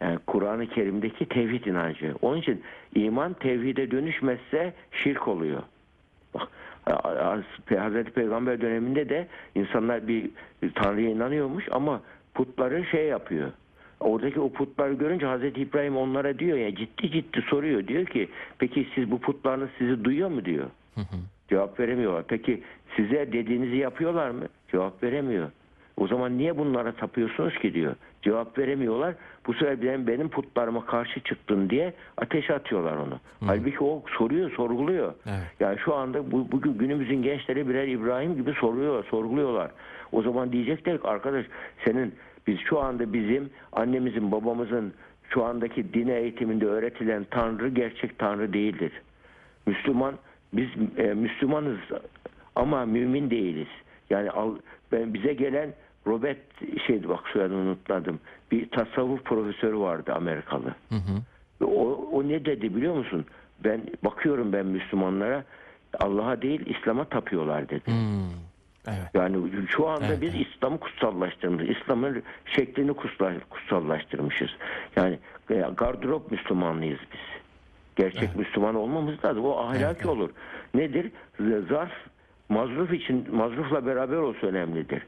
yani 0.00 0.18
Kur'an-ı 0.26 0.66
Kerim'deki 0.66 1.28
tevhid 1.28 1.64
inancı. 1.64 2.14
Onun 2.22 2.36
için 2.36 2.62
iman 2.94 3.32
tevhide 3.32 3.90
dönüşmezse 3.90 4.72
şirk 4.92 5.28
oluyor. 5.28 5.62
Bak 6.34 6.48
Hazreti 7.78 8.10
Peygamber 8.10 8.60
döneminde 8.60 9.08
de 9.08 9.26
insanlar 9.54 10.08
bir 10.08 10.30
Tanrı'ya 10.74 11.10
inanıyormuş 11.10 11.68
ama 11.70 12.00
putları 12.34 12.84
şey 12.84 13.06
yapıyor. 13.06 13.52
Oradaki 14.00 14.40
o 14.40 14.52
putları 14.52 14.92
görünce 14.92 15.26
Hazreti 15.26 15.60
İbrahim 15.60 15.96
onlara 15.96 16.38
diyor 16.38 16.58
ya 16.58 16.74
ciddi 16.74 17.10
ciddi 17.10 17.42
soruyor. 17.42 17.86
Diyor 17.86 18.06
ki 18.06 18.28
peki 18.58 18.88
siz 18.94 19.10
bu 19.10 19.20
putlarınız 19.20 19.68
sizi 19.78 20.04
duyuyor 20.04 20.28
mu 20.28 20.44
diyor. 20.44 20.66
Cevap 21.48 21.80
veremiyorlar. 21.80 22.24
Peki 22.28 22.62
size 22.96 23.32
dediğinizi 23.32 23.76
yapıyorlar 23.76 24.30
mı? 24.30 24.44
Cevap 24.72 25.02
veremiyor. 25.02 25.50
O 25.96 26.06
zaman 26.06 26.38
niye 26.38 26.58
bunlara 26.58 26.92
tapıyorsunuz 26.92 27.58
ki 27.58 27.74
diyor. 27.74 27.94
Cevap 28.22 28.58
veremiyorlar. 28.58 29.14
Bu 29.46 29.54
sefer 29.54 30.06
benim, 30.06 30.28
putlarıma 30.28 30.86
karşı 30.86 31.20
çıktın 31.20 31.70
diye 31.70 31.92
ateşe 32.16 32.54
atıyorlar 32.54 32.96
onu. 32.96 33.20
Halbuki 33.46 33.84
o 33.84 34.02
soruyor, 34.18 34.50
sorguluyor. 34.50 35.14
Evet. 35.26 35.46
Yani 35.60 35.78
şu 35.78 35.94
anda 35.94 36.30
bu, 36.30 36.52
bugün 36.52 36.78
günümüzün 36.78 37.22
gençleri 37.22 37.68
birer 37.68 37.88
İbrahim 37.88 38.36
gibi 38.36 38.52
soruyor, 38.52 39.04
sorguluyorlar. 39.04 39.70
O 40.12 40.22
zaman 40.22 40.52
diyecekler 40.52 41.00
ki 41.00 41.08
arkadaş 41.08 41.46
senin 41.84 42.14
biz 42.46 42.58
şu 42.60 42.80
anda 42.80 43.12
bizim 43.12 43.50
annemizin 43.72 44.32
babamızın 44.32 44.92
şu 45.30 45.44
andaki 45.44 45.94
dine 45.94 46.14
eğitiminde 46.14 46.66
öğretilen 46.66 47.26
Tanrı 47.30 47.68
gerçek 47.68 48.18
Tanrı 48.18 48.52
değildir. 48.52 48.92
Müslüman 49.66 50.14
biz 50.52 50.68
e, 50.96 51.14
Müslümanız 51.14 51.78
ama 52.56 52.86
mümin 52.86 53.30
değiliz. 53.30 53.68
Yani 54.10 54.30
al, 54.30 54.56
ben 54.92 55.14
bize 55.14 55.34
gelen 55.34 55.74
Robert 56.06 56.38
şeydi 56.86 57.08
bak 57.08 57.28
soyadını 57.32 57.58
unutmadım. 57.58 58.20
Bir 58.50 58.70
tasavvuf 58.70 59.24
profesörü 59.24 59.78
vardı 59.78 60.12
Amerikalı. 60.14 60.74
Ve 61.60 61.64
O, 61.64 62.08
o 62.12 62.28
ne 62.28 62.44
dedi 62.44 62.76
biliyor 62.76 62.94
musun? 62.94 63.24
Ben 63.64 63.80
bakıyorum 64.04 64.52
ben 64.52 64.66
Müslümanlara 64.66 65.44
Allah'a 66.00 66.42
değil 66.42 66.66
İslam'a 66.66 67.04
tapıyorlar 67.04 67.68
dedi. 67.68 67.86
Hmm, 67.86 68.30
Evet. 68.86 68.98
Yani 69.14 69.36
şu 69.68 69.88
anda 69.88 70.06
Evet, 70.06 70.20
biz 70.22 70.34
İslam'ı 70.34 70.80
kutsallaştırmışız. 70.80 71.76
İslam'ın 71.76 72.22
şeklini 72.46 72.90
kutsal- 72.90 73.40
kutsallaştırmışız. 73.50 74.50
Yani 74.96 75.18
e, 75.50 75.54
gardırop 75.76 76.30
Müslümanlıyız 76.30 77.00
biz. 77.12 77.20
Gerçek 77.96 78.36
Müslüman 78.36 78.74
olmamız 78.74 79.24
lazım. 79.24 79.44
O 79.44 79.56
ahlaki 79.58 79.84
Evet, 79.84 79.96
evet. 79.96 80.06
olur. 80.06 80.30
Nedir? 80.74 81.10
Zarf 81.68 81.92
mazruf 82.48 82.92
için 82.92 83.34
mazrufla 83.36 83.86
beraber 83.86 84.16
olsa 84.16 84.46
önemlidir. 84.46 85.02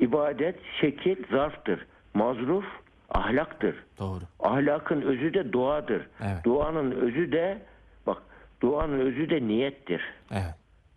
İbadet 0.00 0.56
şekil 0.80 1.16
zarftır. 1.30 1.86
Mazruf 2.14 2.64
ahlaktır. 3.10 3.74
Doğru. 3.98 4.20
Ahlakın 4.40 5.02
özü 5.02 5.34
de 5.34 5.52
duadır. 5.52 6.06
Evet. 6.20 6.44
Duanın 6.44 6.90
özü 6.90 7.32
de 7.32 7.58
bak 8.06 8.18
duanın 8.62 8.98
özü 9.00 9.30
de 9.30 9.42
niyettir. 9.48 10.02
Evet. 10.30 10.54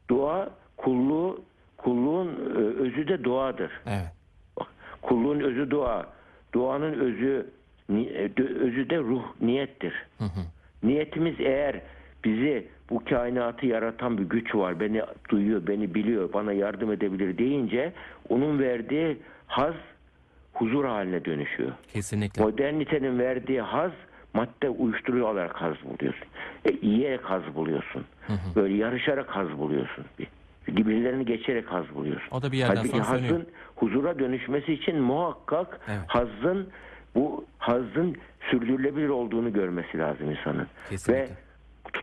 Dua 0.09 0.49
kulluğu 0.77 1.41
kulluğun 1.83 2.27
e, 2.27 2.57
özü 2.59 3.07
de 3.07 3.23
duadır. 3.23 3.71
Evet. 3.87 4.11
Kulluğun 5.01 5.39
özü 5.39 5.71
dua. 5.71 6.05
Duanın 6.53 6.93
özü 6.99 7.49
e, 7.89 8.29
özü 8.59 8.89
de 8.89 8.97
ruh, 8.97 9.23
niyettir. 9.41 9.93
Niyetimiz 10.83 11.35
eğer 11.39 11.81
bizi 12.25 12.67
bu 12.89 13.03
kainatı 13.09 13.65
yaratan 13.65 14.17
bir 14.17 14.23
güç 14.23 14.55
var, 14.55 14.79
beni 14.79 15.01
duyuyor, 15.29 15.67
beni 15.67 15.93
biliyor, 15.93 16.33
bana 16.33 16.53
yardım 16.53 16.91
edebilir 16.91 17.37
deyince 17.37 17.93
onun 18.29 18.59
verdiği 18.59 19.17
haz 19.47 19.73
huzur 20.53 20.85
haline 20.85 21.25
dönüşüyor. 21.25 21.71
Kesinlikle. 21.93 22.43
Modernitenin 22.43 23.19
verdiği 23.19 23.61
haz 23.61 23.91
madde 24.33 24.69
uyuşturucu 24.69 25.27
alarak 25.27 25.55
haz 25.55 25.75
buluyorsun. 25.83 26.27
E, 26.65 26.71
yiyerek 26.81 27.23
haz 27.23 27.55
buluyorsun. 27.55 28.05
Böyle 28.55 28.73
yarışarak 28.77 29.29
haz 29.29 29.57
buluyorsun. 29.57 30.05
Bir- 30.19 30.27
Birbirlerini 30.75 31.25
geçerek 31.25 31.71
haz 31.71 31.95
buluyorsun. 31.95 32.27
O 32.31 32.41
da 32.41 32.51
bir 32.51 32.57
yerden 32.57 32.75
Halbuki 32.75 32.91
sonra 32.91 33.09
hazın 33.09 33.27
sönüyor. 33.27 33.41
huzura 33.75 34.19
dönüşmesi 34.19 34.73
için 34.73 34.99
muhakkak 35.01 35.79
Evet. 35.87 35.99
hazın 36.07 36.67
bu 37.15 37.45
hazın 37.57 38.15
sürdürülebilir 38.51 39.09
olduğunu 39.09 39.53
görmesi 39.53 39.97
lazım 39.97 40.31
insanın. 40.31 40.67
Kesinlikle. 40.89 41.35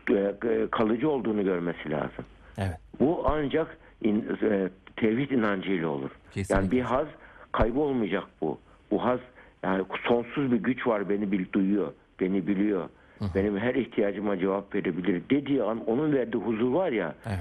Ve 0.09 0.33
e, 0.63 0.67
kalıcı 0.71 1.09
olduğunu 1.09 1.43
görmesi 1.43 1.89
lazım. 1.91 2.25
Evet. 2.57 2.77
Bu 2.99 3.23
ancak 3.29 3.77
in, 4.03 4.25
e, 4.43 4.69
tevhid 4.95 5.29
inancıyla 5.31 5.87
olur. 5.87 6.09
Kesinlikle. 6.31 6.55
Yani 6.55 6.71
bir 6.71 6.81
haz 6.81 7.07
kaybolmayacak 7.51 8.23
bu. 8.41 8.59
Bu 8.91 9.03
haz 9.05 9.19
yani 9.63 9.83
sonsuz 10.07 10.51
bir 10.51 10.57
güç 10.57 10.87
var 10.87 11.09
beni 11.09 11.31
bil, 11.31 11.45
duyuyor, 11.53 11.93
beni 12.19 12.47
biliyor. 12.47 12.89
Benim 13.35 13.57
her 13.57 13.75
ihtiyacıma 13.75 14.39
cevap 14.39 14.75
verebilir 14.75 15.21
dediği 15.29 15.63
an 15.63 15.85
onun 15.85 16.13
verdiği 16.13 16.37
huzur 16.37 16.71
var 16.71 16.91
ya 16.91 17.15
Evet. 17.27 17.39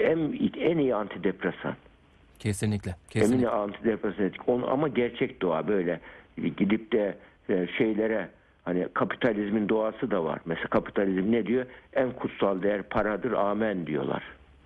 En, 0.00 0.50
en 0.60 0.78
iyi 0.78 0.94
antidepresan. 0.94 1.74
Kesinlikle. 2.38 2.90
Emin 2.90 3.26
Kesinlikle. 3.26 3.48
antidepresan 3.48 4.24
etik. 4.24 4.48
Onu, 4.48 4.70
ama 4.70 4.88
gerçek 4.88 5.42
doğa 5.42 5.68
böyle 5.68 6.00
gidip 6.56 6.92
de 6.92 7.16
e, 7.48 7.66
şeylere 7.78 8.28
hani 8.64 8.88
kapitalizmin 8.94 9.68
doğası 9.68 10.10
da 10.10 10.24
var. 10.24 10.40
Mesela 10.44 10.68
kapitalizm 10.68 11.32
ne 11.32 11.46
diyor? 11.46 11.66
En 11.92 12.12
kutsal 12.12 12.62
değer 12.62 12.82
paradır 12.82 13.32
amen 13.32 13.86
diyorlar. 13.86 14.22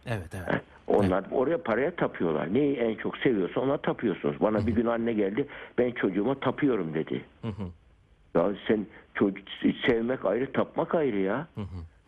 Evet, 0.06 0.34
evet. 0.34 0.60
Onlar 0.86 1.24
oraya 1.30 1.62
paraya 1.62 1.90
tapıyorlar. 1.90 2.54
Neyi 2.54 2.76
en 2.76 2.94
çok 2.94 3.16
seviyorsa 3.16 3.60
ona 3.60 3.76
tapıyorsunuz. 3.76 4.40
Bana 4.40 4.66
bir 4.66 4.72
gün 4.72 4.86
anne 4.86 5.12
geldi 5.12 5.46
ben 5.78 5.90
çocuğuma 5.90 6.34
tapıyorum 6.34 6.94
dedi. 6.94 7.24
Ya 8.34 8.52
sen 8.68 8.86
çocuk 9.14 9.48
sevmek 9.86 10.24
ayrı 10.24 10.52
tapmak 10.52 10.94
ayrı 10.94 11.18
ya. 11.18 11.46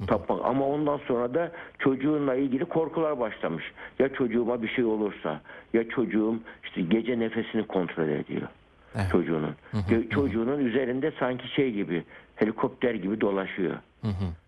Tapmak 0.07 0.41
ama 0.45 0.67
ondan 0.67 0.97
sonra 1.09 1.35
da 1.35 1.53
çocuğunla 1.79 2.35
ilgili 2.35 2.65
korkular 2.65 3.21
başlamış. 3.21 3.65
Ya 3.99 4.09
çocuğuma 4.13 4.63
bir 4.63 4.69
şey 4.69 4.85
olursa 4.85 5.41
ya 5.73 5.89
çocuğum 5.89 6.39
işte 6.65 6.81
gece 6.83 7.19
nefesini 7.19 7.67
kontrol 7.67 8.09
ediyor. 8.09 8.49
Evet. 8.97 9.07
Çocuğunun. 9.13 9.55
Ge- 9.73 10.09
Çocuğunun 10.11 10.65
üzerinde 10.65 11.13
sanki 11.19 11.49
şey 11.49 11.73
gibi 11.73 12.05
helikopter 12.37 12.95
gibi 12.95 13.21
dolaşıyor. 13.21 13.77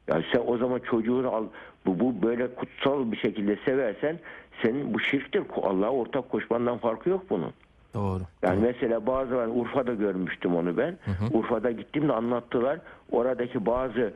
Ya 0.08 0.22
sen 0.32 0.42
o 0.46 0.56
zaman 0.58 0.78
çocuğunu 0.78 1.28
al 1.34 1.44
bu, 1.86 2.00
bu 2.00 2.22
böyle 2.22 2.54
kutsal 2.54 3.12
bir 3.12 3.16
şekilde 3.16 3.56
seversen 3.64 4.18
senin 4.62 4.94
bu 4.94 5.00
şirktir. 5.00 5.42
Allah'a 5.62 5.90
ortak 5.90 6.28
koşmandan 6.30 6.78
farkı 6.78 7.10
yok 7.10 7.24
bunun. 7.30 7.52
Doğru. 7.94 8.22
Yani 8.42 8.60
mesela 8.62 9.06
bazı 9.06 9.30
ben 9.30 9.48
Urfa'da 9.60 9.94
görmüştüm 9.94 10.56
onu 10.56 10.76
ben. 10.76 10.98
Urfa'da 11.32 11.70
gittim 11.70 12.08
de 12.08 12.12
anlattılar. 12.12 12.78
Oradaki 13.10 13.66
bazı 13.66 14.12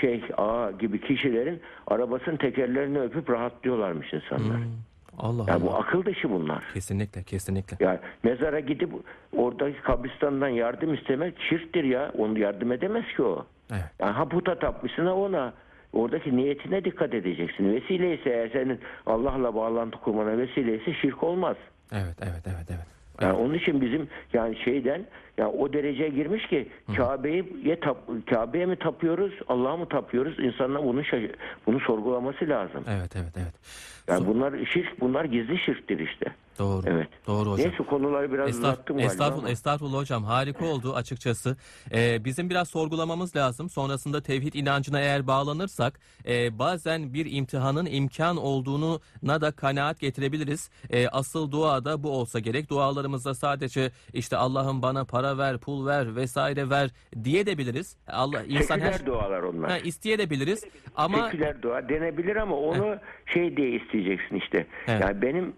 şeyh 0.00 0.22
ağa 0.36 0.70
gibi 0.70 1.00
kişilerin 1.00 1.60
arabasının 1.86 2.36
tekerlerini 2.36 3.00
öpüp 3.00 3.30
rahatlıyorlarmış 3.30 4.12
insanlar. 4.12 4.56
Allah 5.18 5.44
Yani 5.48 5.62
bu 5.62 5.70
Allah. 5.70 5.78
akıl 5.78 6.04
dışı 6.04 6.30
bunlar. 6.30 6.64
Kesinlikle. 6.74 7.22
Kesinlikle. 7.22 7.76
Yani 7.86 7.98
mezara 8.22 8.60
gidip 8.60 8.90
oradaki 9.36 9.82
kabristandan 9.82 10.48
yardım 10.48 10.94
istemek 10.94 11.40
şirktir 11.40 11.84
ya. 11.84 12.12
Onu 12.18 12.38
yardım 12.38 12.72
edemez 12.72 13.04
ki 13.16 13.22
o. 13.22 13.46
Evet. 13.72 13.84
Yani 14.00 14.10
ha 14.12 14.28
puta 14.28 14.58
tapmışsın 14.58 15.06
ha 15.06 15.14
ona. 15.14 15.52
Oradaki 15.92 16.36
niyetine 16.36 16.84
dikkat 16.84 17.14
edeceksin. 17.14 17.72
Vesile 17.74 18.14
ise 18.20 18.30
eğer 18.30 18.48
senin 18.50 18.80
Allah'la 19.06 19.54
bağlantı 19.54 19.98
kurmana 19.98 20.38
vesile 20.38 20.82
ise 20.82 20.94
şirk 20.94 21.22
olmaz. 21.22 21.56
Evet, 21.92 22.16
evet, 22.22 22.42
evet, 22.46 22.66
evet. 22.70 22.86
Yani 23.22 23.38
onun 23.38 23.54
için 23.54 23.80
bizim 23.80 24.08
yani 24.32 24.56
şeyden 24.64 25.06
yani 25.38 25.48
o 25.48 25.72
dereceye 25.72 26.08
girmiş 26.08 26.46
ki 26.46 26.68
Kabe'yi 26.96 27.44
tap, 27.80 27.96
Kabe'ye 28.30 28.66
mi 28.66 28.76
tapıyoruz, 28.76 29.32
Allah'a 29.48 29.76
mı 29.76 29.88
tapıyoruz? 29.88 30.38
İnsanlar 30.38 30.84
bunu 30.84 31.02
bunu 31.66 31.80
sorgulaması 31.80 32.48
lazım. 32.48 32.84
Evet, 32.88 33.16
evet, 33.16 33.34
evet. 33.36 33.54
Yani 34.08 34.26
bunlar 34.26 34.66
şirk, 34.66 35.00
bunlar 35.00 35.24
gizli 35.24 35.58
şirktir 35.58 35.98
işte. 35.98 36.26
Doğru. 36.58 36.86
Evet. 36.86 37.08
Doğru 37.26 37.50
hocam. 37.52 37.68
Neyse 37.70 37.84
konuları 37.84 38.32
biraz 38.32 38.48
Estağ- 38.48 38.58
uzattım 38.58 38.98
estağfurullah, 38.98 39.38
ama. 39.38 39.50
estağfurullah 39.50 39.98
hocam. 39.98 40.24
Harika 40.24 40.64
oldu 40.64 40.94
açıkçası. 40.94 41.56
Ee, 41.92 42.24
bizim 42.24 42.50
biraz 42.50 42.68
sorgulamamız 42.68 43.36
lazım. 43.36 43.70
Sonrasında 43.70 44.22
tevhid 44.22 44.54
inancına 44.54 45.00
eğer 45.00 45.26
bağlanırsak 45.26 46.00
e, 46.28 46.58
bazen 46.58 47.14
bir 47.14 47.26
imtihanın 47.32 47.86
imkan 47.86 48.36
olduğunu 48.36 49.00
na 49.22 49.40
da 49.40 49.50
kanaat 49.52 50.00
getirebiliriz. 50.00 50.70
E, 50.90 51.08
asıl 51.08 51.50
dua 51.50 51.84
da 51.84 52.02
bu 52.02 52.10
olsa 52.10 52.38
gerek. 52.38 52.70
Dualarımızda 52.70 53.34
sadece 53.34 53.90
işte 54.12 54.36
Allah'ım 54.36 54.82
bana 54.82 55.04
para 55.04 55.38
ver, 55.38 55.58
pul 55.58 55.86
ver 55.86 56.16
vesaire 56.16 56.70
ver 56.70 56.90
diye 57.24 57.46
de 57.46 57.58
biliriz. 57.58 57.96
Allah 58.08 58.42
insan 58.42 58.74
Seküler 58.78 58.92
her 58.92 59.06
dualar 59.06 59.42
onlar. 59.42 59.70
ha, 59.70 59.78
isteyebiliriz 59.78 60.64
ama 60.96 61.30
Seküler 61.30 61.62
dua 61.62 61.88
denebilir 61.88 62.36
ama 62.36 62.56
onu 62.56 62.96
şey 63.26 63.56
diye 63.56 63.70
isteyeceksin 63.70 64.36
işte. 64.36 64.66
Evet. 64.88 65.00
Yani 65.00 65.22
benim 65.22 65.52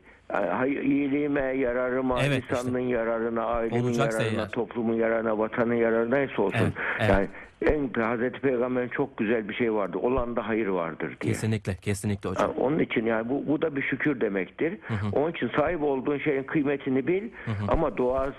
iyiliğime, 0.66 1.40
yararıma, 1.40 2.22
Evet, 2.22 2.42
insanlığın 2.50 2.78
yararına, 2.78 3.44
ailemin 3.44 3.82
Olacaksa 3.84 4.22
yararına, 4.22 4.40
eğer. 4.42 4.50
toplumun 4.50 4.94
yararına, 4.94 5.38
vatanın 5.38 5.74
yararına 5.74 6.16
neyse 6.16 6.42
olsun. 6.42 6.58
Evet, 6.62 6.72
evet. 7.00 7.10
Yani 7.10 7.28
en 7.66 8.00
Hazreti 8.02 8.40
Peygamber'in 8.40 8.88
çok 8.88 9.16
güzel 9.16 9.48
bir 9.48 9.54
şey 9.54 9.72
vardı. 9.74 9.98
Olan 9.98 10.36
da 10.36 10.48
hayır 10.48 10.66
vardır 10.66 11.16
diye. 11.20 11.32
kesinlikle 11.32 11.74
kesinlikle 11.74 12.30
hocam. 12.30 12.46
Ha, 12.48 12.54
Onun 12.60 12.78
için 12.78 13.06
yani 13.06 13.28
bu, 13.28 13.46
bu 13.46 13.62
da 13.62 13.76
bir 13.76 13.82
şükür 13.82 14.20
demektir. 14.20 14.78
Onun 15.12 15.30
için 15.30 15.50
sahip 15.56 15.82
olduğun 15.82 16.18
şeyin 16.18 16.42
kıymetini 16.42 17.06
bil 17.06 17.28
ama 17.68 17.96
dua 17.96 18.32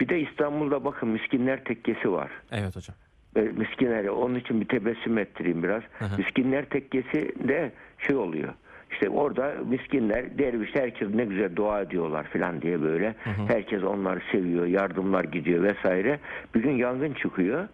bir 0.00 0.08
de 0.08 0.20
İstanbul'da 0.20 0.84
bakın 0.84 1.08
miskinler 1.08 1.64
tekkesi 1.64 2.12
var. 2.12 2.30
Evet 2.52 2.76
hocam. 2.76 2.96
E, 3.36 4.10
onun 4.10 4.34
için 4.34 4.60
bir 4.60 4.68
tebessüm 4.68 5.18
ettireyim 5.18 5.62
biraz. 5.62 5.82
Miskinler 6.18 6.64
tekkesi 6.64 7.32
de 7.48 7.72
şey 7.98 8.16
oluyor. 8.16 8.52
İşte 8.92 9.08
orada 9.08 9.54
miskinler, 9.68 10.38
derviş 10.38 10.74
herkes 10.74 11.08
ne 11.14 11.24
güzel 11.24 11.56
dua 11.56 11.80
ediyorlar 11.80 12.24
falan 12.24 12.62
diye 12.62 12.82
böyle. 12.82 13.14
Herkes 13.48 13.82
onları 13.84 14.20
seviyor, 14.32 14.66
yardımlar 14.66 15.24
gidiyor 15.24 15.62
vesaire. 15.62 16.18
Bir 16.54 16.62
gün 16.62 16.76
yangın 16.76 17.14
çıkıyor. 17.14 17.68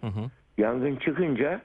Yangın 0.57 0.95
çıkınca 0.95 1.61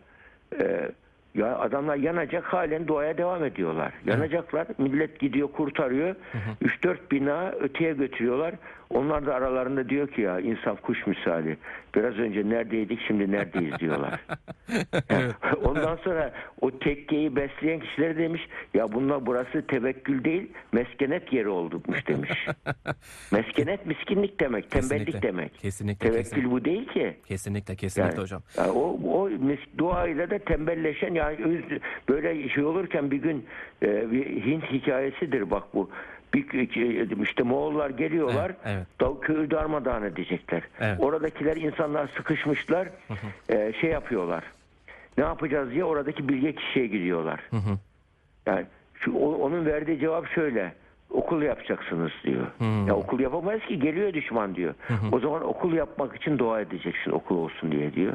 e, 0.61 0.91
ya 1.35 1.59
adamlar 1.59 1.97
yanacak 1.97 2.45
halen 2.45 2.88
duaya 2.88 3.19
devam 3.19 3.45
ediyorlar. 3.45 3.93
Yanacaklar. 4.07 4.67
Millet 4.79 5.21
gidiyor 5.21 5.49
kurtarıyor. 5.53 6.15
3-4 6.62 6.97
bina 7.11 7.51
öteye 7.51 7.93
götürüyorlar. 7.93 8.55
Onlar 8.94 9.26
da 9.26 9.35
aralarında 9.35 9.88
diyor 9.88 10.09
ki 10.09 10.20
ya 10.20 10.40
insan 10.40 10.76
kuş 10.76 11.07
misali. 11.07 11.57
Biraz 11.94 12.14
önce 12.18 12.48
neredeydik 12.50 13.00
şimdi 13.07 13.33
neredeyiz 13.33 13.78
diyorlar. 13.78 14.20
Ondan 15.64 15.96
sonra 15.96 16.33
o 16.61 16.78
tekkeyi 16.78 17.37
besleyen 17.37 17.81
kişiler 17.81 18.18
demiş 18.18 18.42
ya 18.74 18.92
bunlar 18.92 19.26
burası 19.26 19.66
tevekkül 19.66 20.24
değil 20.24 20.50
meskenet 20.72 21.33
yeri 21.33 21.48
oldukmuş 21.48 22.07
demiş. 22.07 22.46
meskenet 23.33 23.87
miskinlik 23.87 24.40
demek, 24.40 24.70
tembellik 24.70 25.07
Kesinlikle. 25.07 25.28
demek. 25.28 25.55
Kesinlikle, 25.59 26.09
Tevekkül 26.09 26.22
kesinlikle. 26.24 26.50
bu 26.50 26.64
değil 26.64 26.88
ki. 26.88 27.16
Kesinlikle 27.28 27.76
kesinlikle 27.76 28.11
Yani, 28.12 28.22
hocam. 28.22 28.42
yani 28.57 28.70
o, 28.70 28.98
o 29.05 29.31
duayla 29.78 30.31
da 30.31 30.38
tembelleşen 30.38 31.14
yani 31.14 31.62
böyle 32.09 32.48
şey 32.48 32.64
olurken 32.64 33.11
bir 33.11 33.16
gün 33.16 33.46
e, 33.83 34.11
bir 34.12 34.44
Hint 34.44 34.64
hikayesidir 34.64 35.50
bak 35.50 35.62
bu. 35.74 35.90
Bir, 36.35 37.23
işte 37.23 37.42
Moğollar 37.42 37.90
geliyorlar. 37.90 38.53
Evet, 38.64 38.87
evet. 39.01 39.21
köyü 39.21 39.51
darmadağın 39.51 40.03
edecekler. 40.03 40.62
Evet. 40.81 41.01
Oradakiler 41.01 41.57
insanlar 41.57 42.09
sıkışmışlar. 42.16 42.88
e, 43.49 43.73
şey 43.81 43.90
yapıyorlar. 43.90 44.45
Ne 45.18 45.25
yapacağız 45.25 45.71
diye 45.71 45.85
oradaki 45.85 46.29
bilge 46.29 46.55
kişiye 46.55 46.87
gidiyorlar. 46.87 47.40
Yani 48.47 48.66
şu 48.95 49.12
onun 49.18 49.66
verdiği 49.66 49.99
cevap 49.99 50.29
şöyle. 50.29 50.73
Okul 51.11 51.42
yapacaksınız 51.42 52.12
diyor. 52.25 52.47
Ya 52.88 52.97
okul 52.97 53.21
yapamayız 53.21 53.62
ki 53.62 53.79
geliyor 53.79 54.12
düşman 54.12 54.55
diyor. 54.55 54.75
O 55.12 55.18
zaman 55.18 55.45
okul 55.45 55.73
yapmak 55.73 56.16
için 56.16 56.38
dua 56.38 56.61
edeceksin 56.61 57.11
okul 57.11 57.37
olsun 57.37 57.73
diye 57.73 57.95
diyor. 57.95 58.12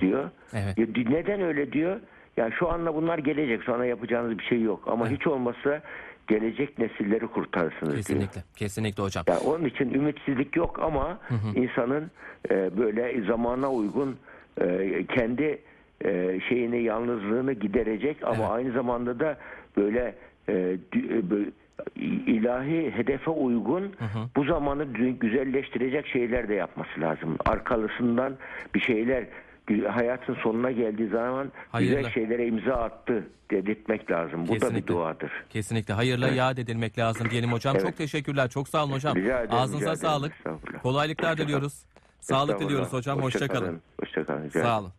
Diyor. 0.00 0.30
Evet. 0.52 0.78
Ya 0.78 0.86
neden 1.10 1.40
öyle 1.40 1.72
diyor? 1.72 2.00
Ya 2.36 2.50
şu 2.50 2.72
anda 2.72 2.94
bunlar 2.94 3.18
gelecek. 3.18 3.62
Sonra 3.62 3.86
yapacağınız 3.86 4.38
bir 4.38 4.44
şey 4.44 4.62
yok. 4.62 4.80
Ama 4.86 5.08
hiç 5.08 5.26
olmazsa 5.26 5.82
gelecek 6.28 6.78
nesilleri 6.78 7.26
kurtarırsınız 7.26 7.92
diyor. 7.92 7.96
Kesinlikle. 7.96 8.42
Kesinlikle 8.56 9.02
hocam. 9.02 9.24
Ya 9.28 9.38
onun 9.40 9.64
için 9.64 9.94
ümitsizlik 9.94 10.56
yok 10.56 10.78
ama 10.82 11.18
insanın 11.54 12.10
e, 12.50 12.76
böyle 12.78 13.22
zamana 13.26 13.72
uygun 13.72 14.16
e, 14.60 15.04
kendi 15.06 15.58
e, 16.04 16.40
şeyini 16.48 16.82
yalnızlığını 16.82 17.52
giderecek 17.52 18.16
ama 18.22 18.36
Evet. 18.36 18.50
aynı 18.50 18.72
zamanda 18.72 19.20
da 19.20 19.38
böyle, 19.76 20.14
e, 20.48 20.52
e, 20.52 21.30
böyle 21.30 21.50
ilahi 22.26 22.90
hedefe 22.90 23.30
uygun 23.30 23.92
bu 24.36 24.44
zamanı 24.44 24.84
güzelleştirecek 25.20 26.06
şeyler 26.06 26.48
de 26.48 26.54
yapması 26.54 27.00
lazım. 27.00 27.36
Arkalısından 27.46 28.36
bir 28.74 28.80
şeyler 28.80 29.24
hayatın 29.88 30.34
sonuna 30.42 30.70
geldiği 30.70 31.08
zaman 31.08 31.52
Hayırlı. 31.72 31.96
güzel 31.96 32.12
şeylere 32.12 32.46
imza 32.46 32.72
attı 32.74 33.28
dedirtmek 33.50 34.10
lazım. 34.10 34.42
Bu 34.42 34.48
da 34.48 34.54
bir 34.54 34.60
Kesinlikle. 34.60 34.94
duadır. 34.94 35.32
Kesinlikle. 35.50 35.94
Hayırla 35.94 36.28
yad 36.28 36.58
edilmek 36.58 36.98
lazım 36.98 37.30
diyelim 37.30 37.52
hocam. 37.52 37.76
Evet. 37.76 37.86
Çok 37.86 37.96
teşekkürler. 37.96 38.48
Çok 38.48 38.68
sağ 38.68 38.84
olun 38.84 38.92
hocam. 38.92 39.16
Rica 39.16 39.38
ederim, 39.38 39.54
Ağzınıza 39.54 39.92
rica 39.92 39.92
ederim. 39.92 40.32
sağlık. 40.42 40.82
Kolaylıklar 40.82 41.38
diliyoruz. 41.38 41.82
Sağlık 42.20 42.60
diliyoruz 42.60 42.92
hocam. 42.92 43.22
Hoşça 43.22 43.48
kalın. 43.48 43.80
Hoşça 44.00 44.24
kalın. 44.24 44.48
Sağ 44.48 44.80
olun. 44.80 44.92